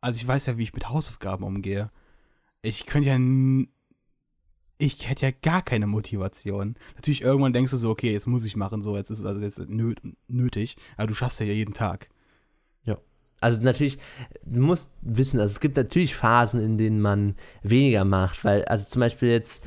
[0.00, 1.90] Also, ich weiß ja, wie ich mit Hausaufgaben umgehe.
[2.62, 3.18] Ich könnte ja.
[4.78, 6.76] Ich hätte ja gar keine Motivation.
[6.96, 9.40] Natürlich, irgendwann denkst du so, okay, jetzt muss ich machen, so, jetzt ist es also
[9.40, 9.94] jetzt nö
[10.28, 10.76] nötig.
[10.96, 12.10] Aber du schaffst ja jeden Tag.
[13.40, 13.98] Also natürlich,
[14.44, 18.88] du musst wissen, also es gibt natürlich Phasen, in denen man weniger macht, weil, also
[18.88, 19.66] zum Beispiel jetzt,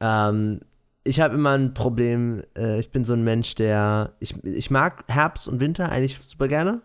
[0.00, 0.60] ähm,
[1.02, 5.04] ich habe immer ein Problem, äh, ich bin so ein Mensch, der, ich, ich mag
[5.08, 6.82] Herbst und Winter eigentlich super gerne,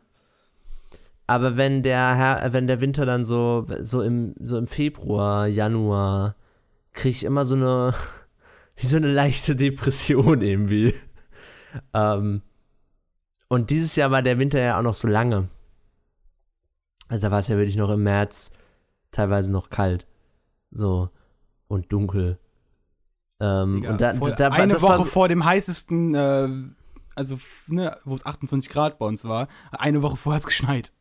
[1.28, 6.36] aber wenn der, Her wenn der Winter dann so, so im, so im Februar, Januar,
[6.94, 7.94] kriege ich immer so eine,
[8.76, 10.94] wie so eine leichte Depression irgendwie.
[11.94, 12.42] ähm,
[13.48, 15.48] und dieses Jahr war der Winter ja auch noch so lange.
[17.08, 18.52] Also da war es ja wirklich noch im März
[19.12, 20.08] teilweise noch kalt.
[20.72, 21.10] So.
[21.68, 22.40] Und dunkel.
[23.40, 26.50] Ähm, Digga, und da, vor, da, war- eine Woche so, vor dem heißesten, äh,
[27.16, 30.94] also, ne, wo es 28 Grad bei uns war, eine Woche vorher hat es geschneit.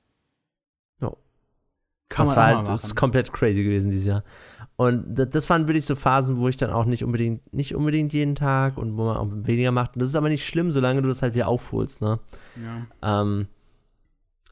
[1.00, 1.12] Ja.
[2.08, 4.24] Kann das man war halt, das ist komplett crazy gewesen dieses Jahr.
[4.82, 8.12] Und das, das waren wirklich so Phasen, wo ich dann auch nicht unbedingt, nicht unbedingt
[8.12, 9.94] jeden Tag und wo man auch weniger macht.
[9.94, 12.18] Und das ist aber nicht schlimm, solange du das halt wieder aufholst, ne?
[13.02, 13.20] Ja.
[13.20, 13.46] Ähm,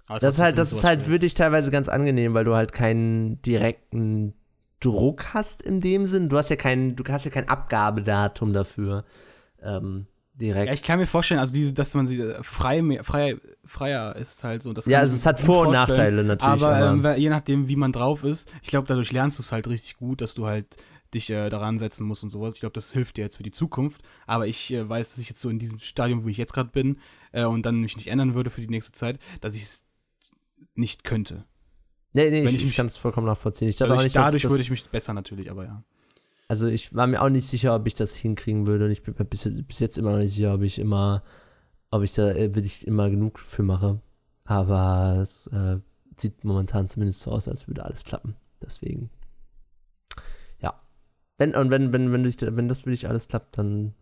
[0.06, 3.40] Aber das ist halt, das ist halt wirklich teilweise ganz angenehm, weil du halt keinen
[3.42, 4.34] direkten
[4.80, 6.28] Druck hast in dem Sinn.
[6.28, 9.04] Du hast ja kein, du hast ja kein Abgabedatum dafür.
[9.62, 10.68] Ähm, direkt.
[10.68, 14.42] Ja, ich kann mir vorstellen, also diese, dass man sie äh, frei, frei, freier ist
[14.44, 14.72] halt so.
[14.86, 15.72] Ja, also es hat Vor- und.
[15.72, 16.62] Nachteile natürlich.
[16.64, 19.52] Aber, Aber, ähm, je nachdem, wie man drauf ist, ich glaube, dadurch lernst du es
[19.52, 20.76] halt richtig gut, dass du halt
[21.14, 22.54] dich äh, daran setzen musst und sowas.
[22.54, 24.00] Ich glaube, das hilft dir jetzt für die Zukunft.
[24.26, 26.70] Aber ich äh, weiß, dass ich jetzt so in diesem Stadium, wo ich jetzt gerade
[26.70, 26.98] bin,
[27.32, 29.84] äh, und dann mich nicht ändern würde für die nächste Zeit, dass ich es
[30.74, 31.44] nicht könnte.
[32.12, 33.68] nee, nee, wenn ich, ich ich kann es vollkommen nachvollziehen.
[33.68, 35.64] Ich dachte Also auch ich, nicht, dass dadurch das, würde ich mich besser natürlich, aber
[35.64, 35.82] ja.
[36.50, 38.86] Also ich war mir auch nicht sicher, ob ich das hinkriegen würde.
[38.86, 41.22] Und ich bin mir bis, bis jetzt immer noch nicht sicher, ob ich immer,
[41.92, 44.00] ob ich da äh, wirklich immer genug für mache.
[44.42, 45.78] Aber es äh,
[46.16, 48.34] sieht momentan zumindest so aus, als würde alles klappen.
[48.60, 49.10] Deswegen.
[50.58, 50.74] Ja.
[51.38, 53.94] Wenn, und wenn, wenn, wenn, ich, wenn das wirklich alles klappt, dann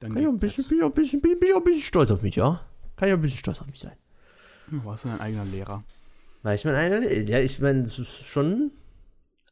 [0.00, 2.22] Dann kann ich ein bisschen, bin ich ein bisschen, bin ich ein bisschen stolz auf
[2.22, 2.62] mich, ja?
[2.96, 3.96] Kann ich auch ein bisschen stolz auf mich sein.
[4.70, 5.84] Du warst dein eigener Lehrer.
[6.42, 8.70] Weil ich meine, ja, ich meine, es ist schon.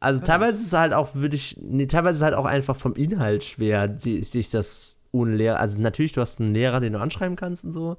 [0.03, 0.27] Also Ja.
[0.27, 2.95] teilweise ist es halt auch, würde ich, nee, teilweise ist es halt auch einfach vom
[2.95, 7.01] Inhalt schwer, si- sich das ohne Lehrer, also natürlich, du hast einen Lehrer, den du
[7.01, 7.99] anschreiben kannst und so,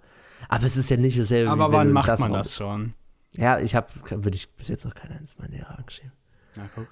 [0.50, 1.50] aber es ist ja nicht dasselbe.
[1.50, 2.94] Aber wann macht man Klassenraum das schon?
[3.36, 6.12] Ja, ich habe, würde ich bis jetzt noch keinen einzigen Lehrer angeschrieben.
[6.56, 6.88] Na, guck.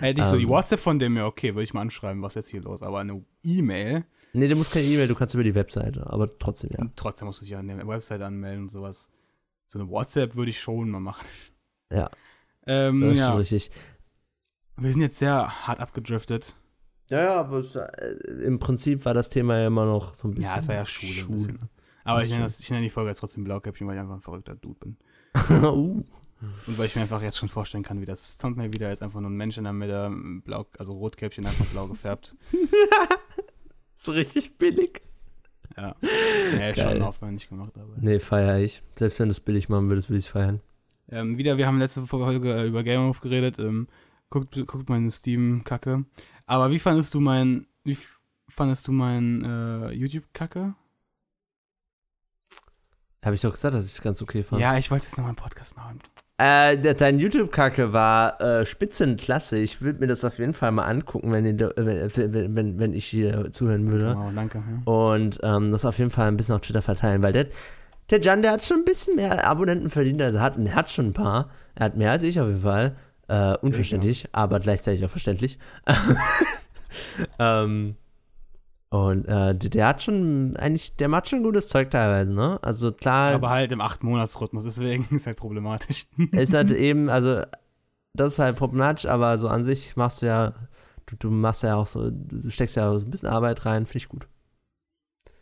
[0.00, 0.48] Hätte ich so die Ähm.
[0.50, 2.82] WhatsApp von dem, ja, okay, würde ich mal anschreiben, was ist jetzt hier los.
[2.82, 6.68] Aber eine E-Mail, Nee, du musst keine E-Mail, du kannst über die Webseite, aber trotzdem,
[6.74, 6.80] ja.
[6.80, 9.10] und trotzdem musst du dich an der Website anmelden und sowas.
[9.64, 11.24] So eine WhatsApp würde ich schon mal machen.
[11.90, 12.10] Ja,
[12.66, 13.70] Ähm, das ist schon ja, richtig.
[14.76, 16.56] Wir sind jetzt sehr hart abgedriftet.
[17.10, 20.32] Ja, ja, aber es, äh, im Prinzip war das Thema ja immer noch so ein
[20.32, 20.52] bisschen.
[20.52, 21.24] Ja, es war ja Schule.
[21.28, 21.54] Bisschen.
[21.54, 21.68] ne?
[22.04, 24.20] Aber ich nenne, das, ich nenne die Folge jetzt trotzdem Blaukäppchen, weil ich einfach ein
[24.20, 24.96] verrückter Dude bin.
[25.64, 26.04] uh.
[26.66, 29.02] Und weil ich mir einfach jetzt schon vorstellen kann, wie das Thumbnail wieder ist.
[29.02, 30.10] Einfach nur ein Mensch in der Mitte,
[30.44, 32.36] blau, also Rotkäppchen einfach blau gefärbt.
[33.98, 35.00] So richtig billig.
[35.76, 35.96] Ja.
[36.52, 37.94] Ja, ist schon aufwendig gemacht, aber.
[37.98, 38.82] Nee, feier ich.
[38.94, 40.60] Selbst wenn du es billig machen würdest, würde ich feiern.
[41.10, 43.58] Ähm, wieder, wir haben letzte Folge über Game of geredet.
[43.58, 43.88] Ähm,
[44.40, 46.04] guckt, guckt meine Steam-Kacke.
[46.46, 47.98] Aber wie fandest du mein, wie
[48.48, 50.74] fandest du mein äh, YouTube-Kacke?
[53.24, 54.60] Habe ich doch gesagt, dass ich es ganz okay fand.
[54.62, 55.98] Ja, ich wollte jetzt noch mal einen Podcast machen.
[56.38, 59.58] Äh, de- dein YouTube-Kacke war äh, spitzenklasse.
[59.58, 63.06] Ich würde mir das auf jeden Fall mal angucken, da- wenn, wenn, wenn, wenn ich
[63.06, 64.10] hier zuhören würde.
[64.14, 64.58] Genau, danke.
[64.58, 64.92] Ja.
[64.92, 67.46] Und ähm, das auf jeden Fall ein bisschen auf Twitter verteilen, weil der,
[68.10, 70.56] der Jan, der hat schon ein bisschen mehr Abonnenten verdient, als er hat.
[70.56, 71.50] Und er hat schon ein paar.
[71.74, 72.96] Er hat mehr als ich auf jeden Fall.
[73.28, 75.58] Äh, unverständlich, aber gleichzeitig auch verständlich.
[77.38, 77.96] ähm,
[78.88, 82.58] und äh, der, der hat schon eigentlich, der macht schon gutes Zeug teilweise, ne?
[82.62, 86.06] Also klar, Aber halt im 8-Monats-Rhythmus, deswegen ist halt problematisch.
[86.32, 87.42] ist halt eben, also
[88.14, 90.54] das ist halt problematisch, aber so an sich machst du ja,
[91.06, 93.98] du, du machst ja auch so, du steckst ja so ein bisschen Arbeit rein, finde
[93.98, 94.28] ich gut.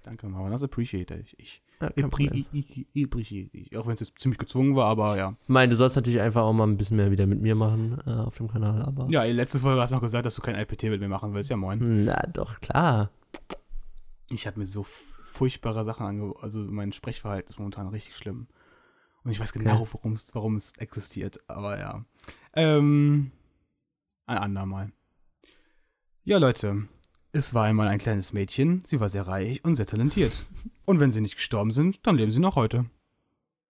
[0.02, 1.62] danke, Marvin, das appreciate ich.
[1.80, 3.76] Ja, ich.
[3.76, 5.34] Auch wenn es jetzt ziemlich gezwungen war, aber ja.
[5.42, 8.00] Ich meine, du sollst natürlich einfach auch mal ein bisschen mehr wieder mit mir machen
[8.06, 9.08] äh, auf dem Kanal, aber.
[9.10, 11.34] Ja, in letzter Folge hast du noch gesagt, dass du kein IPT mit mir machen
[11.34, 11.50] willst.
[11.50, 12.04] Ja, moin.
[12.04, 13.10] Na doch, klar.
[14.30, 16.34] Ich habe mir so furchtbare Sachen ange...
[16.40, 18.46] Also mein Sprechverhalten ist momentan richtig schlimm.
[19.24, 19.88] Und ich weiß genau, Okay.
[19.94, 21.40] warum es warum es existiert.
[21.48, 22.04] Aber ja.
[22.54, 23.32] Ähm,
[24.26, 24.92] ein andermal.
[26.24, 26.88] Ja, Leute.
[27.32, 28.82] Es war einmal ein kleines Mädchen.
[28.86, 30.44] Sie war sehr reich und sehr talentiert.
[30.84, 32.86] Und wenn sie nicht gestorben sind, dann leben sie noch heute.